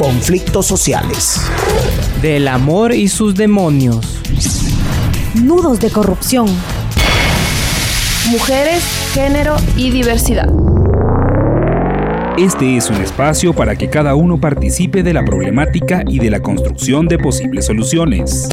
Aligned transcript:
conflictos 0.00 0.64
sociales. 0.64 1.38
Del 2.22 2.48
amor 2.48 2.94
y 2.94 3.06
sus 3.06 3.34
demonios. 3.34 4.00
Nudos 5.34 5.78
de 5.78 5.90
corrupción. 5.90 6.46
Mujeres, 8.30 8.82
género 9.12 9.56
y 9.76 9.90
diversidad. 9.90 10.48
Este 12.38 12.78
es 12.78 12.88
un 12.88 12.96
espacio 12.96 13.52
para 13.52 13.76
que 13.76 13.90
cada 13.90 14.14
uno 14.14 14.40
participe 14.40 15.02
de 15.02 15.12
la 15.12 15.22
problemática 15.22 16.02
y 16.08 16.18
de 16.18 16.30
la 16.30 16.40
construcción 16.40 17.06
de 17.06 17.18
posibles 17.18 17.66
soluciones. 17.66 18.48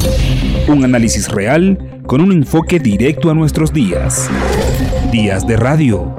Un 0.68 0.84
análisis 0.84 1.30
real 1.30 2.02
con 2.06 2.20
un 2.20 2.32
enfoque 2.32 2.78
directo 2.78 3.30
a 3.30 3.34
nuestros 3.34 3.72
días. 3.72 4.28
Días 5.10 5.46
de 5.46 5.56
radio. 5.56 6.14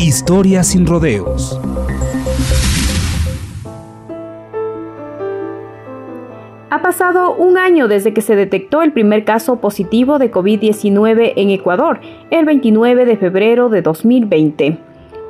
Historias 0.00 0.66
sin 0.66 0.86
rodeos. 0.86 1.60
Pasado 6.92 7.34
un 7.36 7.56
año 7.56 7.88
desde 7.88 8.12
que 8.12 8.20
se 8.20 8.36
detectó 8.36 8.82
el 8.82 8.92
primer 8.92 9.24
caso 9.24 9.62
positivo 9.62 10.18
de 10.18 10.30
COVID-19 10.30 11.32
en 11.36 11.48
Ecuador, 11.48 12.00
el 12.30 12.44
29 12.44 13.06
de 13.06 13.16
febrero 13.16 13.70
de 13.70 13.80
2020. 13.80 14.76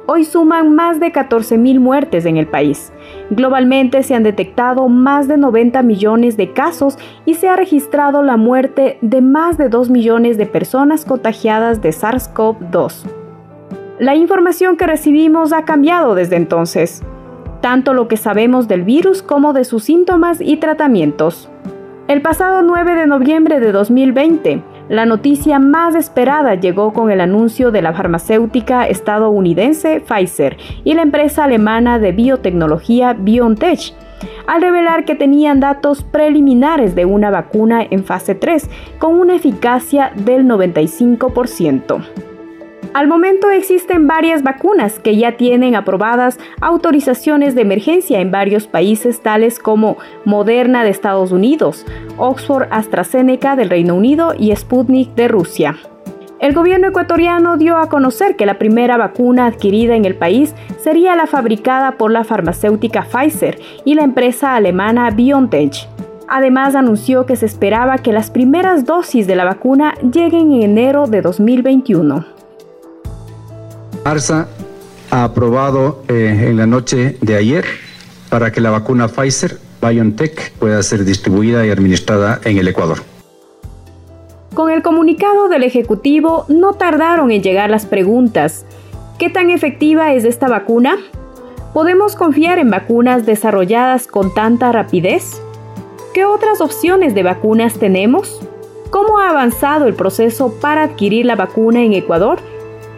Hoy 0.08 0.24
suman 0.24 0.74
más 0.74 0.98
de 0.98 1.12
14.000 1.12 1.78
muertes 1.78 2.26
en 2.26 2.36
el 2.36 2.48
país. 2.48 2.92
Globalmente 3.30 4.02
se 4.02 4.16
han 4.16 4.24
detectado 4.24 4.88
más 4.88 5.28
de 5.28 5.36
90 5.36 5.84
millones 5.84 6.36
de 6.36 6.52
casos 6.52 6.98
y 7.26 7.34
se 7.34 7.48
ha 7.48 7.54
registrado 7.54 8.24
la 8.24 8.36
muerte 8.36 8.98
de 9.00 9.20
más 9.20 9.56
de 9.56 9.68
2 9.68 9.88
millones 9.88 10.38
de 10.38 10.46
personas 10.46 11.04
contagiadas 11.04 11.80
de 11.80 11.90
SARS-CoV-2. 11.90 13.04
La 14.00 14.16
información 14.16 14.76
que 14.76 14.88
recibimos 14.88 15.52
ha 15.52 15.64
cambiado 15.64 16.16
desde 16.16 16.34
entonces, 16.34 17.04
tanto 17.62 17.94
lo 17.94 18.08
que 18.08 18.18
sabemos 18.18 18.68
del 18.68 18.82
virus 18.82 19.22
como 19.22 19.54
de 19.54 19.64
sus 19.64 19.84
síntomas 19.84 20.42
y 20.42 20.58
tratamientos. 20.58 21.48
El 22.08 22.20
pasado 22.20 22.60
9 22.60 22.94
de 22.94 23.06
noviembre 23.06 23.60
de 23.60 23.72
2020, 23.72 24.62
la 24.88 25.06
noticia 25.06 25.58
más 25.58 25.94
esperada 25.94 26.56
llegó 26.56 26.92
con 26.92 27.10
el 27.10 27.20
anuncio 27.20 27.70
de 27.70 27.80
la 27.80 27.94
farmacéutica 27.94 28.86
estadounidense 28.88 30.00
Pfizer 30.00 30.58
y 30.84 30.92
la 30.94 31.02
empresa 31.02 31.44
alemana 31.44 31.98
de 31.98 32.12
biotecnología 32.12 33.14
BioNTech, 33.14 33.94
al 34.46 34.60
revelar 34.60 35.04
que 35.04 35.14
tenían 35.14 35.60
datos 35.60 36.02
preliminares 36.02 36.94
de 36.94 37.04
una 37.04 37.30
vacuna 37.30 37.86
en 37.88 38.04
fase 38.04 38.34
3 38.34 38.68
con 38.98 39.14
una 39.14 39.36
eficacia 39.36 40.12
del 40.16 40.44
95%. 40.44 42.31
Al 42.94 43.08
momento 43.08 43.50
existen 43.50 44.06
varias 44.06 44.42
vacunas 44.42 44.98
que 44.98 45.16
ya 45.16 45.38
tienen 45.38 45.74
aprobadas 45.74 46.38
autorizaciones 46.60 47.54
de 47.54 47.62
emergencia 47.62 48.20
en 48.20 48.30
varios 48.30 48.66
países 48.66 49.22
tales 49.22 49.58
como 49.58 49.96
Moderna 50.26 50.84
de 50.84 50.90
Estados 50.90 51.32
Unidos, 51.32 51.86
Oxford 52.18 52.68
AstraZeneca 52.70 53.56
del 53.56 53.70
Reino 53.70 53.94
Unido 53.94 54.34
y 54.38 54.54
Sputnik 54.54 55.14
de 55.14 55.28
Rusia. 55.28 55.76
El 56.38 56.52
gobierno 56.52 56.88
ecuatoriano 56.88 57.56
dio 57.56 57.78
a 57.78 57.88
conocer 57.88 58.36
que 58.36 58.44
la 58.44 58.58
primera 58.58 58.98
vacuna 58.98 59.46
adquirida 59.46 59.96
en 59.96 60.04
el 60.04 60.16
país 60.16 60.54
sería 60.78 61.16
la 61.16 61.26
fabricada 61.26 61.92
por 61.92 62.10
la 62.10 62.24
farmacéutica 62.24 63.04
Pfizer 63.04 63.58
y 63.86 63.94
la 63.94 64.02
empresa 64.02 64.54
alemana 64.54 65.08
BioNTech. 65.10 65.88
Además 66.28 66.74
anunció 66.74 67.24
que 67.24 67.36
se 67.36 67.46
esperaba 67.46 67.98
que 67.98 68.12
las 68.12 68.30
primeras 68.30 68.84
dosis 68.84 69.26
de 69.26 69.36
la 69.36 69.44
vacuna 69.44 69.94
lleguen 70.02 70.52
en 70.52 70.62
enero 70.62 71.06
de 71.06 71.22
2021. 71.22 72.41
ARSA 74.04 74.48
ha 75.10 75.24
aprobado 75.24 76.02
eh, 76.08 76.46
en 76.48 76.56
la 76.56 76.66
noche 76.66 77.16
de 77.20 77.36
ayer 77.36 77.64
para 78.30 78.50
que 78.50 78.60
la 78.60 78.70
vacuna 78.70 79.08
Pfizer 79.08 79.58
BioNTech 79.80 80.52
pueda 80.54 80.82
ser 80.82 81.04
distribuida 81.04 81.66
y 81.66 81.70
administrada 81.70 82.40
en 82.44 82.58
el 82.58 82.68
Ecuador. 82.68 82.98
Con 84.54 84.70
el 84.70 84.82
comunicado 84.82 85.48
del 85.48 85.62
Ejecutivo 85.62 86.44
no 86.48 86.74
tardaron 86.74 87.30
en 87.30 87.42
llegar 87.42 87.70
las 87.70 87.86
preguntas. 87.86 88.64
¿Qué 89.18 89.30
tan 89.30 89.50
efectiva 89.50 90.12
es 90.14 90.24
esta 90.24 90.48
vacuna? 90.48 90.96
¿Podemos 91.72 92.16
confiar 92.16 92.58
en 92.58 92.70
vacunas 92.70 93.24
desarrolladas 93.24 94.06
con 94.06 94.34
tanta 94.34 94.72
rapidez? 94.72 95.40
¿Qué 96.12 96.24
otras 96.24 96.60
opciones 96.60 97.14
de 97.14 97.22
vacunas 97.22 97.78
tenemos? 97.78 98.40
¿Cómo 98.90 99.18
ha 99.20 99.30
avanzado 99.30 99.86
el 99.86 99.94
proceso 99.94 100.52
para 100.60 100.82
adquirir 100.82 101.24
la 101.24 101.36
vacuna 101.36 101.82
en 101.82 101.94
Ecuador? 101.94 102.40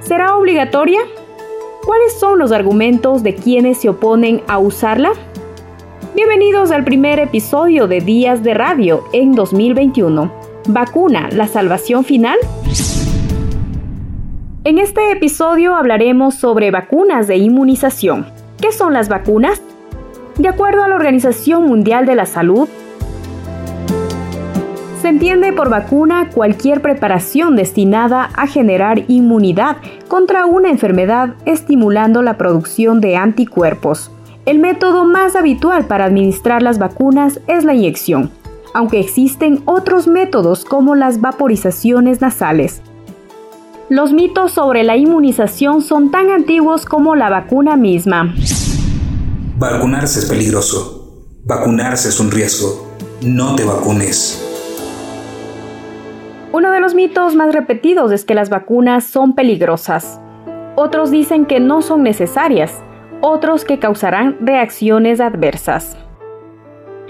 ¿Será 0.05 0.37
obligatoria? 0.37 1.01
¿Cuáles 1.83 2.13
son 2.21 2.39
los 2.39 2.53
argumentos 2.53 3.23
de 3.23 3.35
quienes 3.35 3.79
se 3.79 3.89
oponen 3.89 4.43
a 4.49 4.59
usarla? 4.59 5.13
Bienvenidos 6.15 6.71
al 6.73 6.85
primer 6.85 7.19
episodio 7.19 7.87
de 7.87 8.03
Días 8.03 8.43
de 8.43 8.53
Radio 8.53 9.05
en 9.15 9.33
2021. 9.33 10.31
¿Vacuna 10.69 11.31
la 11.33 11.47
salvación 11.47 12.05
final? 12.05 12.37
En 14.65 14.79
este 14.79 15.11
episodio 15.11 15.75
hablaremos 15.75 16.35
sobre 16.35 16.71
vacunas 16.71 17.27
de 17.27 17.39
inmunización. 17.39 18.27
¿Qué 18.61 18.73
son 18.73 18.93
las 18.93 19.09
vacunas? 19.09 19.63
De 20.37 20.49
acuerdo 20.49 20.85
a 20.85 20.89
la 20.89 20.97
Organización 20.97 21.65
Mundial 21.65 22.05
de 22.05 22.15
la 22.15 22.27
Salud, 22.27 22.69
se 25.05 25.11
entiende 25.11 25.53
por 25.53 25.69
vacuna 25.69 26.31
cualquier 26.31 26.81
preparación 26.81 27.57
destinada 27.57 28.31
a 28.39 28.47
generar 28.47 29.05
inmunidad 29.09 29.77
contra 30.09 30.47
una 30.47 30.71
enfermedad 30.71 31.35
estimulando 31.45 32.23
la 32.23 32.39
producción 32.39 33.03
de 33.03 33.19
anticuerpos. 33.19 34.11
El 34.47 34.61
método 34.61 35.05
más 35.05 35.37
habitual 35.37 35.85
para 35.85 36.07
administrar 36.07 36.63
las 36.63 36.79
vacunas 36.79 37.39
es 37.49 37.65
la 37.65 37.75
inyección, 37.75 38.31
aunque 38.73 38.99
existen 38.99 39.61
otros 39.67 40.09
métodos 40.09 40.65
como 40.65 40.95
las 40.95 41.21
vaporizaciones 41.21 42.23
nasales. 42.23 42.81
Los 43.91 44.15
mitos 44.15 44.53
sobre 44.53 44.85
la 44.85 44.97
inmunización 44.97 45.83
son 45.83 46.13
tan 46.13 46.31
antiguos 46.31 46.87
como 46.87 47.15
la 47.15 47.29
vacuna 47.29 47.77
misma. 47.77 48.35
Vacunarse 49.59 50.21
es 50.21 50.25
peligroso. 50.25 51.27
Vacunarse 51.45 52.09
es 52.09 52.19
un 52.21 52.31
riesgo. 52.31 52.89
No 53.21 53.55
te 53.55 53.65
vacunes. 53.65 54.53
Uno 56.55 56.71
de 56.71 56.79
los 56.79 56.95
mitos 56.95 57.35
más 57.35 57.53
repetidos 57.53 58.13
es 58.13 58.25
que 58.25 58.37
las 58.37 58.49
vacunas 58.49 59.03
son 59.03 59.35
peligrosas. 59.35 60.21
Otros 60.77 61.11
dicen 61.11 61.47
que 61.47 61.59
no 61.59 61.83
son 61.83 62.05
necesarias, 62.05 62.81
otros 63.21 63.65
que 63.65 63.81
causarán 63.81 64.37
reacciones 64.41 65.21
adversas. 65.21 65.99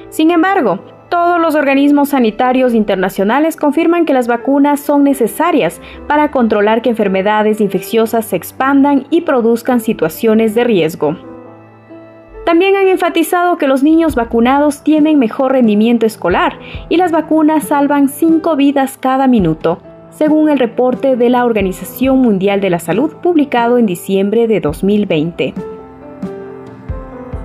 Sin 0.09 0.31
embargo, 0.31 0.79
todos 1.11 1.39
los 1.39 1.57
organismos 1.57 2.09
sanitarios 2.09 2.73
internacionales 2.73 3.59
confirman 3.59 4.07
que 4.07 4.15
las 4.15 4.29
vacunas 4.29 4.81
son 4.81 5.05
necesarias 5.05 5.79
para 6.09 6.31
controlar 6.31 6.81
que 6.81 6.89
enfermedades 6.89 7.61
infecciosas 7.61 8.25
se 8.25 8.37
expandan 8.37 9.07
y 9.11 9.21
produzcan 9.21 9.81
situaciones 9.81 10.55
de 10.55 10.65
riesgo. 10.65 11.34
También 12.45 12.77
han 12.77 12.89
enfatizado 12.89 13.57
que 13.57 13.67
los 13.67 13.83
niños 13.83 14.15
vacunados 14.15 14.83
tienen 14.83 15.19
mejor 15.19 15.53
rendimiento 15.53 16.05
escolar 16.05 16.59
y 16.91 16.99
las 16.99 17.11
vacunas 17.11 17.65
salvan 17.65 18.09
5 18.09 18.55
vidas 18.57 18.99
cada 18.99 19.27
minuto, 19.27 19.79
según 20.11 20.51
el 20.51 20.59
reporte 20.59 21.17
de 21.17 21.31
la 21.31 21.47
Organización 21.47 22.19
Mundial 22.19 22.61
de 22.61 22.71
la 22.71 22.79
Salud 22.79 23.15
publicado 23.23 23.79
en 23.79 23.87
diciembre 23.87 24.47
de 24.47 24.61
2020. 24.61 25.55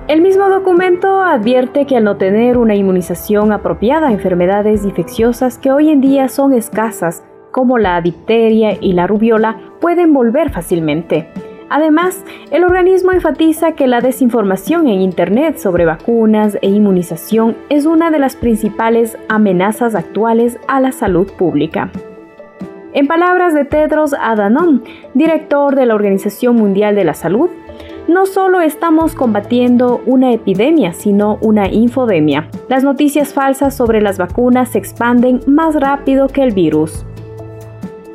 El 0.06 0.20
mismo 0.20 0.48
documento 0.48 1.22
advierte 1.22 1.86
que 1.86 1.96
al 1.96 2.04
no 2.04 2.16
tener 2.16 2.58
una 2.58 2.74
inmunización 2.74 3.52
apropiada 3.52 4.12
enfermedades 4.12 4.84
infecciosas 4.84 5.56
que 5.56 5.72
hoy 5.72 5.88
en 5.88 6.00
día 6.00 6.28
son 6.28 6.52
escasas, 6.52 7.24
como 7.52 7.78
la 7.78 8.00
difteria 8.00 8.76
y 8.80 8.92
la 8.92 9.06
rubiola, 9.06 9.56
pueden 9.80 10.12
volver 10.12 10.50
fácilmente. 10.50 11.28
Además, 11.70 12.24
el 12.50 12.64
organismo 12.64 13.12
enfatiza 13.12 13.72
que 13.72 13.86
la 13.86 14.00
desinformación 14.00 14.88
en 14.88 15.00
Internet 15.00 15.58
sobre 15.58 15.84
vacunas 15.84 16.58
e 16.62 16.68
inmunización 16.68 17.56
es 17.68 17.86
una 17.86 18.10
de 18.10 18.18
las 18.18 18.34
principales 18.34 19.16
amenazas 19.28 19.94
actuales 19.94 20.58
a 20.66 20.80
la 20.80 20.90
salud 20.90 21.30
pública. 21.38 21.92
En 22.92 23.06
palabras 23.06 23.54
de 23.54 23.64
Tedros 23.64 24.14
Adhanom, 24.14 24.82
director 25.14 25.76
de 25.76 25.86
la 25.86 25.94
Organización 25.94 26.56
Mundial 26.56 26.96
de 26.96 27.04
la 27.04 27.14
Salud, 27.14 27.50
no 28.08 28.26
solo 28.26 28.60
estamos 28.60 29.14
combatiendo 29.14 30.02
una 30.06 30.32
epidemia, 30.32 30.92
sino 30.92 31.38
una 31.40 31.68
infodemia. 31.70 32.48
Las 32.68 32.82
noticias 32.82 33.32
falsas 33.32 33.76
sobre 33.76 34.02
las 34.02 34.18
vacunas 34.18 34.70
se 34.70 34.78
expanden 34.78 35.38
más 35.46 35.76
rápido 35.76 36.26
que 36.26 36.42
el 36.42 36.52
virus. 36.52 37.06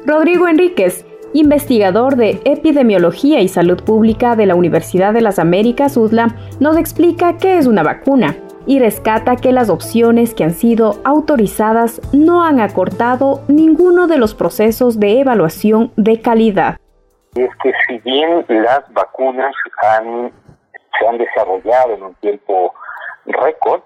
Rodrigo 0.05 0.49
Enríquez, 0.49 1.05
investigador 1.35 2.15
de 2.15 2.41
epidemiología 2.45 3.41
y 3.41 3.49
salud 3.49 3.83
pública 3.83 4.37
de 4.37 4.45
la 4.45 4.55
Universidad 4.55 5.13
de 5.13 5.19
las 5.19 5.37
Américas, 5.37 5.97
UDLA, 5.97 6.27
nos 6.61 6.77
explica 6.77 7.37
qué 7.37 7.57
es 7.57 7.67
una 7.67 7.83
vacuna 7.83 8.37
y 8.65 8.79
rescata 8.79 9.35
que 9.35 9.51
las 9.51 9.69
opciones 9.69 10.33
que 10.33 10.45
han 10.45 10.53
sido 10.53 10.95
autorizadas 11.03 12.01
no 12.13 12.43
han 12.43 12.61
acortado 12.61 13.41
ninguno 13.49 14.07
de 14.07 14.17
los 14.17 14.33
procesos 14.33 14.97
de 14.97 15.19
evaluación 15.19 15.91
de 15.97 16.21
calidad. 16.21 16.77
Es 17.35 17.49
que 17.61 17.73
si 17.85 17.97
bien 17.99 18.45
las 18.47 18.81
vacunas 18.93 19.53
se 19.81 21.05
han 21.05 21.17
desarrollado 21.17 21.95
en 21.95 22.03
un 22.03 22.15
tiempo 22.15 22.73
récord, 23.25 23.81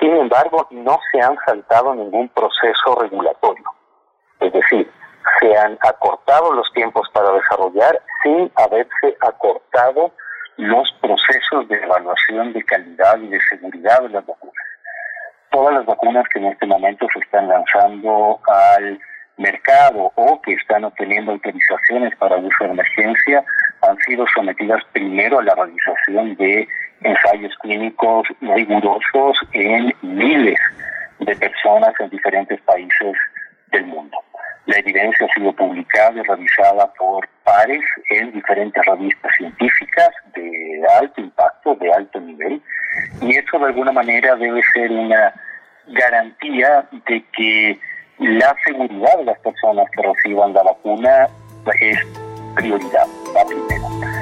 sin 0.00 0.14
embargo 0.16 0.68
no 0.70 0.98
se 1.10 1.20
han 1.22 1.36
saltado 1.46 1.94
ningún 1.94 2.28
proceso 2.28 2.94
regulatorio. 3.00 3.64
Es 4.40 4.52
decir, 4.52 4.90
se 5.40 5.56
han 5.56 5.78
acortado 5.80 6.52
los 6.52 6.70
tiempos 6.72 7.08
para 7.12 7.32
desarrollar 7.32 8.00
sin 8.22 8.50
haberse 8.56 9.16
acortado 9.20 10.12
los 10.56 10.90
procesos 11.00 11.68
de 11.68 11.76
evaluación 11.76 12.52
de 12.52 12.62
calidad 12.64 13.18
y 13.18 13.28
de 13.28 13.40
seguridad 13.48 14.02
de 14.02 14.10
las 14.10 14.26
vacunas. 14.26 14.54
Todas 15.50 15.74
las 15.74 15.86
vacunas 15.86 16.24
que 16.32 16.38
en 16.38 16.46
este 16.46 16.66
momento 16.66 17.06
se 17.12 17.20
están 17.20 17.48
lanzando 17.48 18.40
al 18.46 18.98
mercado 19.36 20.12
o 20.14 20.40
que 20.42 20.52
están 20.52 20.84
obteniendo 20.84 21.32
autorizaciones 21.32 22.14
para 22.16 22.36
uso 22.36 22.64
de 22.64 22.70
emergencia 22.70 23.44
han 23.82 23.96
sido 23.98 24.24
sometidas 24.34 24.82
primero 24.92 25.40
a 25.40 25.42
la 25.42 25.54
realización 25.54 26.36
de 26.36 26.68
ensayos 27.02 27.54
clínicos 27.60 28.26
rigurosos 28.40 29.36
en 29.52 29.92
miles 30.02 30.58
de 31.18 31.36
personas 31.36 31.92
en 32.00 32.10
diferentes 32.10 32.60
países 32.62 33.16
del 33.70 33.86
mundo. 33.86 34.16
La 34.66 34.78
evidencia 34.78 35.26
ha 35.26 35.34
sido 35.34 35.52
publicada 35.52 36.12
y 36.18 36.22
revisada 36.22 36.90
por 36.94 37.28
pares 37.44 37.82
en 38.10 38.32
diferentes 38.32 38.82
revistas 38.86 39.30
científicas 39.36 40.08
de 40.34 40.82
alto 41.00 41.20
impacto, 41.20 41.74
de 41.74 41.92
alto 41.92 42.20
nivel, 42.20 42.62
y 43.20 43.36
eso 43.36 43.58
de 43.58 43.66
alguna 43.66 43.92
manera 43.92 44.36
debe 44.36 44.62
ser 44.72 44.90
una 44.90 45.34
garantía 45.88 46.86
de 47.06 47.24
que 47.36 47.78
la 48.18 48.56
seguridad 48.64 49.18
de 49.18 49.24
las 49.24 49.38
personas 49.40 49.86
que 49.90 50.02
reciban 50.02 50.52
la 50.54 50.62
vacuna 50.62 51.28
es 51.80 51.98
prioridad, 52.54 53.06
la 53.34 53.44
primera. 53.44 54.14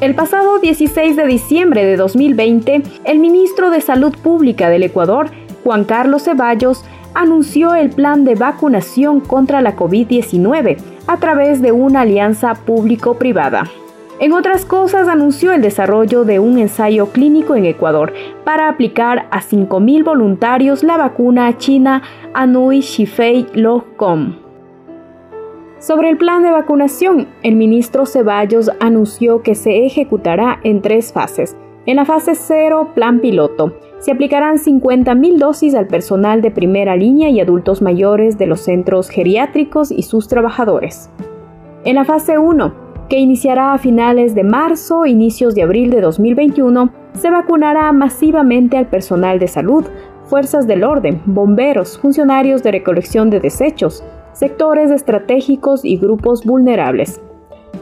El 0.00 0.14
pasado 0.14 0.58
16 0.58 1.16
de 1.16 1.26
diciembre 1.26 1.84
de 1.84 1.96
2020, 1.96 2.82
el 3.04 3.18
ministro 3.18 3.68
de 3.70 3.82
Salud 3.82 4.16
Pública 4.22 4.70
del 4.70 4.84
Ecuador, 4.84 5.30
Juan 5.62 5.84
Carlos 5.84 6.24
Ceballos, 6.24 6.84
anunció 7.14 7.74
el 7.74 7.90
plan 7.90 8.24
de 8.24 8.34
vacunación 8.34 9.20
contra 9.20 9.60
la 9.60 9.76
COVID-19 9.76 10.78
a 11.06 11.16
través 11.18 11.60
de 11.60 11.72
una 11.72 12.02
alianza 12.02 12.54
público-privada. 12.54 13.64
En 14.20 14.34
otras 14.34 14.66
cosas, 14.66 15.08
anunció 15.08 15.52
el 15.52 15.62
desarrollo 15.62 16.24
de 16.24 16.38
un 16.38 16.58
ensayo 16.58 17.06
clínico 17.06 17.56
en 17.56 17.64
Ecuador 17.64 18.12
para 18.44 18.68
aplicar 18.68 19.26
a 19.30 19.40
5.000 19.40 20.04
voluntarios 20.04 20.82
la 20.82 20.98
vacuna 20.98 21.56
china 21.56 22.02
Anhui 22.34 22.80
Shifei 22.80 23.46
Com. 23.96 24.36
Sobre 25.78 26.10
el 26.10 26.18
plan 26.18 26.42
de 26.42 26.50
vacunación, 26.50 27.28
el 27.42 27.56
ministro 27.56 28.04
Ceballos 28.04 28.70
anunció 28.80 29.42
que 29.42 29.54
se 29.54 29.86
ejecutará 29.86 30.60
en 30.64 30.82
tres 30.82 31.14
fases. 31.14 31.56
En 31.86 31.96
la 31.96 32.04
fase 32.04 32.34
0, 32.34 32.90
plan 32.94 33.20
piloto, 33.20 33.72
se 34.00 34.10
aplicarán 34.10 34.56
50.000 34.56 35.38
dosis 35.38 35.74
al 35.74 35.86
personal 35.86 36.42
de 36.42 36.50
primera 36.50 36.96
línea 36.96 37.28
y 37.28 37.40
adultos 37.40 37.82
mayores 37.82 38.38
de 38.38 38.46
los 38.46 38.60
centros 38.60 39.08
geriátricos 39.10 39.92
y 39.92 40.02
sus 40.02 40.26
trabajadores. 40.26 41.10
En 41.84 41.94
la 41.94 42.04
fase 42.04 42.38
1, 42.38 42.74
que 43.08 43.18
iniciará 43.18 43.72
a 43.72 43.78
finales 43.78 44.34
de 44.34 44.44
marzo, 44.44 45.04
inicios 45.04 45.54
de 45.54 45.62
abril 45.62 45.90
de 45.90 46.00
2021, 46.00 46.90
se 47.14 47.30
vacunará 47.30 47.92
masivamente 47.92 48.76
al 48.76 48.86
personal 48.86 49.38
de 49.38 49.48
salud, 49.48 49.84
fuerzas 50.24 50.66
del 50.66 50.84
orden, 50.84 51.20
bomberos, 51.26 51.98
funcionarios 51.98 52.62
de 52.62 52.70
recolección 52.70 53.30
de 53.30 53.40
desechos, 53.40 54.04
sectores 54.32 54.90
estratégicos 54.90 55.84
y 55.84 55.98
grupos 55.98 56.44
vulnerables. 56.44 57.20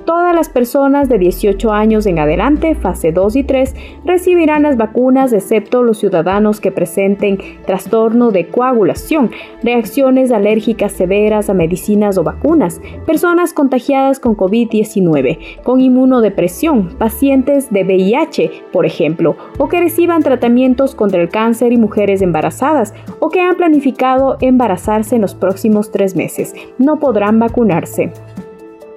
Todas 0.09 0.35
las 0.35 0.49
personas 0.49 1.11
de 1.11 1.19
18 1.19 1.71
años 1.71 2.07
en 2.07 2.19
adelante, 2.19 2.75
fase 2.75 3.13
2 3.13 3.37
y 3.37 3.45
3, 3.45 3.75
recibirán 4.07 4.63
las 4.63 4.79
vacunas 4.79 5.35
excepto 5.35 5.83
los 5.83 5.99
ciudadanos 5.99 6.63
que 6.63 6.73
presenten 6.73 7.39
trastorno 7.67 8.31
de 8.31 8.47
coagulación, 8.47 9.33
reacciones 9.63 10.33
alérgicas 10.33 10.93
severas 10.93 11.51
a 11.51 11.53
medicinas 11.53 12.17
o 12.17 12.23
vacunas, 12.25 12.81
personas 13.05 13.53
contagiadas 13.53 14.19
con 14.19 14.35
COVID-19, 14.35 15.61
con 15.63 15.83
inmunodepresión, 15.83 16.97
pacientes 16.97 17.71
de 17.71 17.85
VIH, 17.85 18.51
por 18.73 18.87
ejemplo, 18.87 19.37
o 19.59 19.69
que 19.69 19.79
reciban 19.79 20.23
tratamientos 20.23 20.95
contra 20.95 21.21
el 21.21 21.29
cáncer 21.29 21.75
y 21.75 21.77
mujeres 21.77 22.23
embarazadas, 22.23 22.95
o 23.21 23.29
que 23.29 23.43
han 23.43 23.57
planificado 23.57 24.39
embarazarse 24.41 25.17
en 25.17 25.21
los 25.21 25.35
próximos 25.35 25.91
tres 25.91 26.17
meses. 26.17 26.55
No 26.79 26.99
podrán 26.99 27.39
vacunarse. 27.39 28.11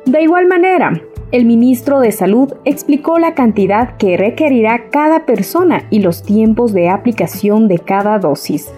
De 0.06 0.24
igual 0.24 0.48
manera, 0.48 1.00
el 1.31 1.45
ministro 1.45 2.00
de 2.00 2.12
Salud 2.12 2.53
explicó 2.65 3.19
la 3.19 3.36
cantidad 3.36 3.98
que 3.98 4.18
requerirá 4.18 4.89
cada 4.89 5.25
persona 5.25 5.86
y 5.92 6.00
los 6.00 6.24
tiempos 6.24 6.74
de 6.74 6.89
aplicación 6.89 7.68
de 7.68 7.80
cada 7.80 8.18
dosis. 8.18 8.69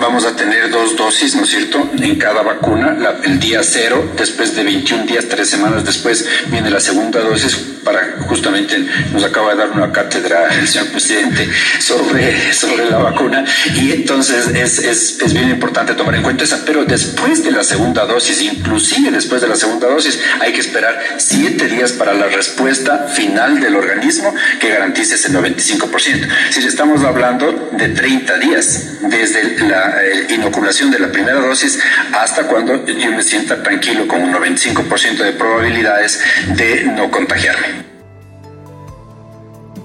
Vamos 0.00 0.26
a 0.26 0.34
tener 0.34 0.70
dos 0.70 0.96
dosis, 0.96 1.36
¿no 1.36 1.42
es 1.42 1.50
cierto?, 1.50 1.78
en 2.00 2.18
cada 2.18 2.42
vacuna. 2.42 2.96
el 3.24 3.38
día 3.38 3.60
cero, 3.62 4.02
después 4.16 4.56
de 4.56 4.64
21 4.64 5.04
días, 5.04 5.26
tres 5.28 5.48
semanas 5.48 5.84
después, 5.84 6.26
viene 6.50 6.70
la 6.70 6.80
segunda 6.80 7.20
dosis 7.20 7.77
para 7.88 8.18
justamente, 8.28 8.76
nos 9.12 9.24
acaba 9.24 9.52
de 9.52 9.60
dar 9.60 9.70
una 9.70 9.90
cátedra 9.90 10.48
el 10.60 10.68
señor 10.68 10.88
presidente 10.88 11.48
sobre, 11.78 12.52
sobre 12.52 12.90
la 12.90 12.98
vacuna. 12.98 13.46
Y 13.74 13.92
entonces 13.92 14.48
es, 14.48 14.78
es, 14.78 15.18
es 15.22 15.32
bien 15.32 15.48
importante 15.48 15.94
tomar 15.94 16.14
en 16.14 16.22
cuenta 16.22 16.44
esa. 16.44 16.66
Pero 16.66 16.84
después 16.84 17.42
de 17.42 17.50
la 17.50 17.64
segunda 17.64 18.04
dosis, 18.04 18.42
inclusive 18.42 19.10
después 19.10 19.40
de 19.40 19.48
la 19.48 19.56
segunda 19.56 19.88
dosis, 19.88 20.20
hay 20.40 20.52
que 20.52 20.60
esperar 20.60 21.00
siete 21.16 21.66
días 21.66 21.92
para 21.92 22.12
la 22.12 22.26
respuesta 22.26 23.08
final 23.08 23.58
del 23.58 23.74
organismo 23.74 24.34
que 24.60 24.68
garantice 24.68 25.14
ese 25.14 25.30
95%. 25.32 26.28
Si 26.50 26.66
estamos 26.66 27.02
hablando 27.04 27.70
de 27.72 27.88
30 27.88 28.38
días 28.38 28.98
desde 29.00 29.66
la 29.66 30.04
eh, 30.04 30.26
inoculación 30.34 30.90
de 30.90 30.98
la 30.98 31.10
primera 31.10 31.40
dosis 31.40 31.78
hasta 32.12 32.42
cuando 32.42 32.84
yo 32.86 33.10
me 33.12 33.22
sienta 33.22 33.62
tranquilo 33.62 34.06
con 34.06 34.20
un 34.20 34.34
95% 34.34 35.24
de 35.24 35.32
probabilidades 35.32 36.20
de 36.56 36.84
no 36.84 37.10
contagiarme. 37.10 37.77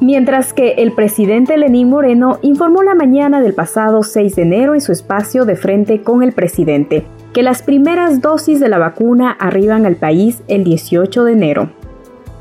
Mientras 0.04 0.52
que 0.52 0.72
el 0.80 0.92
presidente 0.92 1.58
Lenín 1.58 1.90
Moreno 1.90 2.38
informó 2.42 2.84
la 2.84 2.94
mañana 2.94 3.40
del 3.40 3.54
pasado 3.54 4.04
6 4.04 4.36
de 4.36 4.42
enero 4.42 4.74
en 4.74 4.82
su 4.82 4.92
espacio 4.92 5.46
de 5.46 5.56
frente 5.56 6.02
con 6.02 6.24
el 6.24 6.34
presidente 6.34 7.06
que 7.32 7.42
las 7.42 7.64
primeras 7.64 8.22
dosis 8.22 8.60
de 8.60 8.68
la 8.68 8.80
vacuna 8.80 9.32
arriban 9.32 9.86
al 9.86 9.96
país 9.96 10.44
el 10.50 10.66
18 10.66 11.24
de 11.24 11.32
enero. 11.32 11.70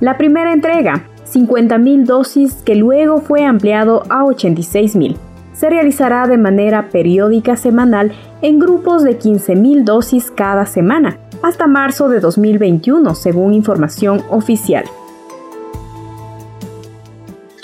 La 0.01 0.19
primera 0.19 0.53
entrega, 0.53 1.05
50.000 1.33 2.05
dosis 2.05 2.55
que 2.65 2.75
luego 2.75 3.21
fue 3.21 3.45
ampliado 3.45 4.03
a 4.09 4.25
86.000 4.25 5.15
se 5.53 5.71
realizará 5.71 6.27
de 6.27 6.39
manera 6.39 6.89
periódica 6.91 7.57
semanal 7.57 8.11
en 8.41 8.59
grupos 8.59 9.05
de 9.05 9.17
15.000 9.17 9.85
dosis 9.85 10.33
cada 10.33 10.67
semana, 10.67 11.19
hasta 11.45 11.69
marzo 11.69 12.09
de 12.09 12.19
2021, 12.19 13.15
según 13.15 13.55
información 13.55 14.23
oficial. 14.31 14.85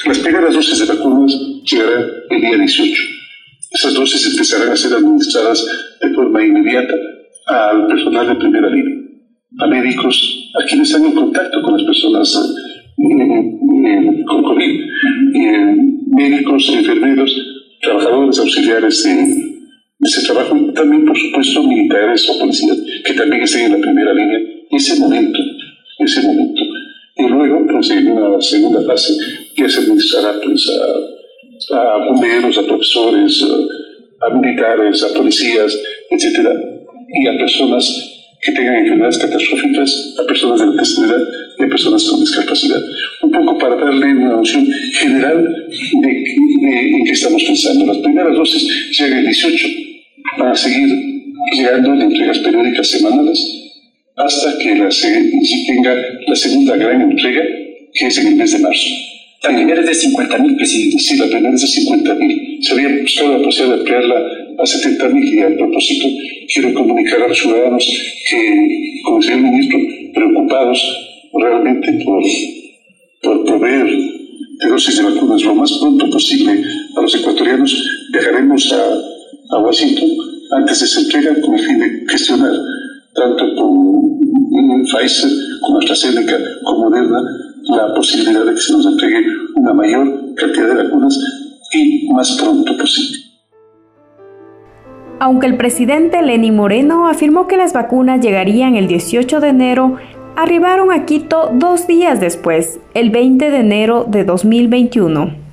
Las 0.07 0.19
primeras 0.21 0.55
dosis 0.55 0.79
de 0.79 0.95
vacunas 0.95 1.33
llegarán 1.65 2.07
el 2.31 2.41
día 2.41 2.57
18. 2.57 3.03
Esas 3.73 3.95
dosis 3.95 4.27
empezarán 4.31 4.71
a 4.71 4.77
ser 4.77 4.95
administradas 4.95 5.67
de 6.01 6.15
forma 6.15 6.45
inmediata 6.45 6.95
al 7.47 7.87
personal 7.89 8.29
de 8.29 8.35
primera 8.37 8.71
línea, 8.71 8.97
a 9.59 9.67
médicos, 9.67 10.51
a 10.55 10.65
quienes 10.67 10.91
están 10.91 11.05
en 11.07 11.15
contacto 11.15 11.63
con 11.63 11.77
las 11.77 11.83
personas 11.83 12.35
eh, 12.97 13.05
eh, 13.05 14.25
con 14.27 14.43
COVID, 14.43 14.81
eh, 15.35 15.77
médicos, 16.07 16.71
enfermeros, 16.75 17.31
trabajadores 17.83 18.39
auxiliares 18.39 19.03
de, 19.03 19.49
ese 20.01 20.27
trabajo 20.27 20.57
y 20.57 20.73
también, 20.75 21.05
por 21.05 21.19
supuesto, 21.19 21.63
militares 21.65 22.29
o 22.31 22.39
policías 22.39 22.79
que 23.05 23.15
también 23.15 23.43
estén 23.43 23.67
en 23.67 23.73
la 23.73 23.79
primera 23.79 24.15
línea. 24.15 24.39
Ese 24.71 25.01
momento, 25.01 25.41
ese 25.99 26.23
momento. 26.23 26.63
Y 27.17 27.29
luego, 27.29 27.67
pues, 27.67 27.91
en 27.91 28.13
una 28.13 28.41
segunda 28.41 28.81
fase, 28.83 29.13
que 29.63 29.69
se 29.69 29.81
administrará 29.81 30.41
pues, 30.43 30.71
a, 31.73 31.97
bomberos, 32.09 32.59
a 32.59 32.63
profesores, 32.63 33.45
a, 34.21 34.35
militares, 34.35 35.03
a 35.03 35.15
policías, 35.15 35.77
etcétera, 36.11 36.53
y 37.13 37.27
a 37.27 37.39
personas 37.39 38.15
que 38.41 38.53
tengan 38.53 38.77
enfermedades 38.77 39.19
catastróficas, 39.19 40.15
a 40.19 40.27
personas 40.27 40.61
de 40.61 40.67
la 40.67 40.77
tercera 40.77 41.09
edad 41.09 41.23
y 41.59 41.65
a 41.65 41.69
personas 41.69 42.05
con 42.05 42.21
discapacidad. 42.21 42.81
Un 43.23 43.31
poco 43.33 43.59
para 43.59 43.77
darle 43.77 44.07
una 44.15 44.37
noción 44.37 44.67
general 45.01 45.67
de, 46.03 46.09
en 46.09 47.05
qué 47.05 47.11
estamos 47.11 47.43
pensando. 47.43 47.87
Las 47.87 47.99
primeras 47.99 48.37
dosis 48.37 48.97
llegan 48.99 49.19
el 49.19 49.25
18, 49.25 49.69
van 50.39 50.49
a 50.49 50.57
seguir 50.57 50.89
llegando 51.53 51.95
en 51.95 52.03
entregas 52.03 52.39
periódicas 52.39 52.89
semanales 52.89 53.59
hasta 54.17 54.59
que 54.59 54.75
la, 54.75 54.91
se, 54.91 55.31
tenga 55.67 55.95
la 56.27 56.37
segunda 56.37 56.77
gran 56.77 57.01
entrega, 57.01 57.43
que 57.95 58.07
es 58.07 58.19
en 58.19 58.29
el 58.29 58.37
mes 58.37 58.53
de 58.53 58.59
marzo. 58.59 59.08
La 59.43 59.55
primera 59.55 59.81
es 59.81 59.87
de 59.87 60.09
50.000, 60.09 60.57
presidente. 60.57 60.99
Sí, 60.99 61.17
la 61.17 61.27
primera 61.27 61.55
es 61.55 61.61
de 61.61 61.83
50.000. 61.83 62.63
Se 62.63 62.73
había 62.73 63.03
buscado 63.03 63.39
la 63.39 63.45
posibilidad 63.45 63.75
de 63.75 63.81
ampliarla 63.81 64.17
a 64.59 64.63
70.000 64.63 65.35
y 65.35 65.41
a 65.41 65.57
propósito 65.57 66.09
quiero 66.53 66.75
comunicar 66.75 67.23
a 67.23 67.29
los 67.29 67.39
ciudadanos 67.39 67.85
que, 68.29 69.01
como 69.05 69.23
el 69.23 69.43
ministro, 69.43 69.79
preocupados 70.13 71.09
realmente 71.33 71.93
por, 72.05 72.23
por 73.23 73.45
proveer 73.45 73.87
de 73.87 74.69
dosis 74.69 74.97
de 74.97 75.05
vacunas 75.05 75.45
lo 75.45 75.55
más 75.55 75.73
pronto 75.79 76.11
posible 76.11 76.61
a 76.97 77.01
los 77.01 77.15
ecuatorianos 77.15 77.89
viajaremos 78.13 78.73
a, 78.73 79.57
a 79.57 79.61
Washington 79.61 80.09
antes 80.51 80.81
de 80.81 80.87
su 80.87 81.01
entrega 81.01 81.41
con 81.41 81.55
el 81.55 81.65
fin 81.65 81.79
de 81.79 82.05
gestionar 82.09 82.53
tanto 83.15 83.55
con 83.55 83.79
Pfizer, 84.85 85.31
como 85.61 85.79
AstraZeneca, 85.79 86.39
como 86.65 86.91
Moderna, 86.91 87.19
la 87.65 87.95
posibilidad 87.95 88.45
de 88.45 88.53
que 88.53 88.61
se 88.61 88.73
nos 88.73 88.87
entregue 88.87 89.27
una 89.55 89.75
mayor 89.75 90.35
cantidad 90.35 90.69
de 90.69 90.85
vacunas 90.85 91.19
y 91.73 92.09
más 92.13 92.37
pronto 92.41 92.77
posible. 92.77 93.19
Aunque 95.21 95.47
el 95.47 95.57
presidente 95.57 96.23
Lenín 96.23 96.55
Moreno 96.55 97.09
afirmó 97.09 97.49
que 97.49 97.57
las 97.57 97.73
vacunas 97.73 98.21
llegarían 98.21 98.77
el 98.77 98.87
18 98.87 99.41
de 99.41 99.49
enero, 99.49 99.97
arribaron 100.37 100.93
a 100.93 101.05
Quito 101.05 101.51
dos 101.53 101.89
días 101.89 102.21
después, 102.21 102.79
el 102.95 103.11
20 103.11 103.51
de 103.51 103.59
enero 103.59 104.07
de 104.09 104.25
2021. 104.25 105.48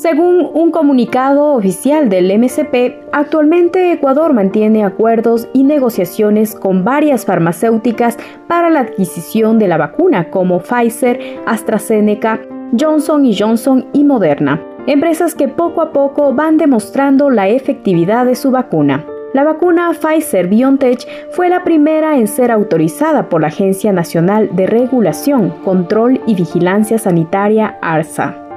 Según 0.00 0.48
un 0.54 0.70
comunicado 0.70 1.54
oficial 1.54 2.08
del 2.08 2.30
MCP, 2.38 3.08
actualmente 3.10 3.90
Ecuador 3.90 4.32
mantiene 4.32 4.84
acuerdos 4.84 5.48
y 5.52 5.64
negociaciones 5.64 6.54
con 6.54 6.84
varias 6.84 7.26
farmacéuticas 7.26 8.16
para 8.46 8.70
la 8.70 8.78
adquisición 8.78 9.58
de 9.58 9.66
la 9.66 9.76
vacuna 9.76 10.30
como 10.30 10.60
Pfizer, 10.60 11.18
AstraZeneca, 11.46 12.40
Johnson 12.78 13.28
Johnson 13.36 13.88
y 13.92 14.04
Moderna, 14.04 14.62
empresas 14.86 15.34
que 15.34 15.48
poco 15.48 15.82
a 15.82 15.92
poco 15.92 16.32
van 16.32 16.58
demostrando 16.58 17.28
la 17.28 17.48
efectividad 17.48 18.24
de 18.24 18.36
su 18.36 18.52
vacuna. 18.52 19.04
La 19.34 19.42
vacuna 19.42 19.90
Pfizer 20.00 20.46
BioNTech 20.46 21.32
fue 21.32 21.48
la 21.48 21.64
primera 21.64 22.18
en 22.18 22.28
ser 22.28 22.52
autorizada 22.52 23.28
por 23.28 23.40
la 23.40 23.48
Agencia 23.48 23.92
Nacional 23.92 24.50
de 24.54 24.68
Regulación, 24.68 25.50
Control 25.64 26.20
y 26.24 26.36
Vigilancia 26.36 26.98
Sanitaria 27.00 27.78
ARSA. 27.82 28.47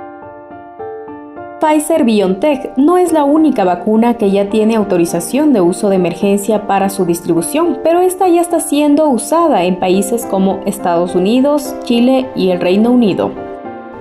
Pfizer 1.61 2.05
BioNTech 2.05 2.75
no 2.75 2.97
es 2.97 3.13
la 3.13 3.23
única 3.23 3.63
vacuna 3.63 4.15
que 4.15 4.31
ya 4.31 4.49
tiene 4.49 4.75
autorización 4.75 5.53
de 5.53 5.61
uso 5.61 5.89
de 5.89 5.97
emergencia 5.97 6.65
para 6.65 6.89
su 6.89 7.05
distribución, 7.05 7.77
pero 7.83 8.01
esta 8.01 8.27
ya 8.27 8.41
está 8.41 8.59
siendo 8.59 9.07
usada 9.07 9.63
en 9.65 9.79
países 9.79 10.25
como 10.25 10.61
Estados 10.65 11.13
Unidos, 11.13 11.75
Chile 11.83 12.25
y 12.35 12.49
el 12.49 12.59
Reino 12.59 12.89
Unido. 12.89 13.29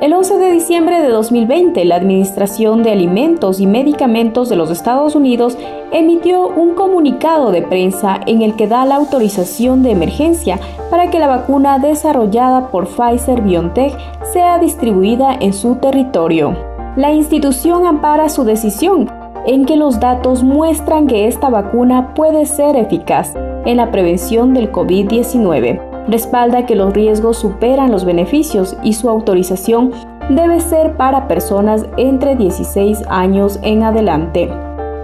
El 0.00 0.14
11 0.14 0.38
de 0.38 0.52
diciembre 0.52 1.02
de 1.02 1.11
2020, 1.11 1.85
la 1.85 1.97
Administración 1.97 2.83
de 2.83 2.93
Alimentos 2.93 3.61
y 3.61 3.67
Medicamentos 3.67 4.49
de 4.49 4.57
los 4.57 4.71
Estados 4.71 5.14
Unidos 5.14 5.59
emitió 5.93 6.49
un 6.49 6.75
comunicado 6.75 7.50
de 7.50 7.61
prensa 7.61 8.21
en 8.25 8.40
el 8.40 8.57
que 8.57 8.69
da 8.69 8.87
la 8.87 8.97
autorización 8.97 9.83
de 9.83 9.90
emergencia 9.90 10.59
para 10.88 11.11
que 11.11 11.19
la 11.19 11.26
vacuna 11.26 11.79
desarrollada 11.79 12.69
por 12.69 12.88
Pfizer 12.88 13.43
BioNTech 13.43 13.95
sea 14.33 14.59
distribuida 14.59 15.37
en 15.38 15.52
su 15.52 15.75
territorio. 15.75 16.70
La 16.97 17.13
institución 17.13 17.87
ampara 17.87 18.29
su 18.29 18.43
decisión 18.43 19.09
en 19.47 19.65
que 19.65 19.77
los 19.77 20.01
datos 20.01 20.43
muestran 20.43 21.07
que 21.07 21.29
esta 21.29 21.49
vacuna 21.49 22.15
puede 22.15 22.47
ser 22.47 22.75
eficaz 22.75 23.35
en 23.65 23.77
la 23.77 23.93
prevención 23.93 24.55
del 24.55 24.73
COVID-19. 24.73 25.81
Respalda 26.09 26.67
que 26.67 26.75
los 26.75 26.93
riesgos 26.93 27.37
superan 27.37 27.93
los 27.93 28.05
beneficios 28.05 28.77
y 28.83 28.95
su 28.95 29.09
autorización 29.09 29.93
debe 30.31 30.61
ser 30.61 30.97
para 30.97 31.29
personas 31.29 31.87
entre 31.97 32.35
16 32.35 33.05
años 33.09 33.61
en 33.63 33.85
adelante. 33.85 34.51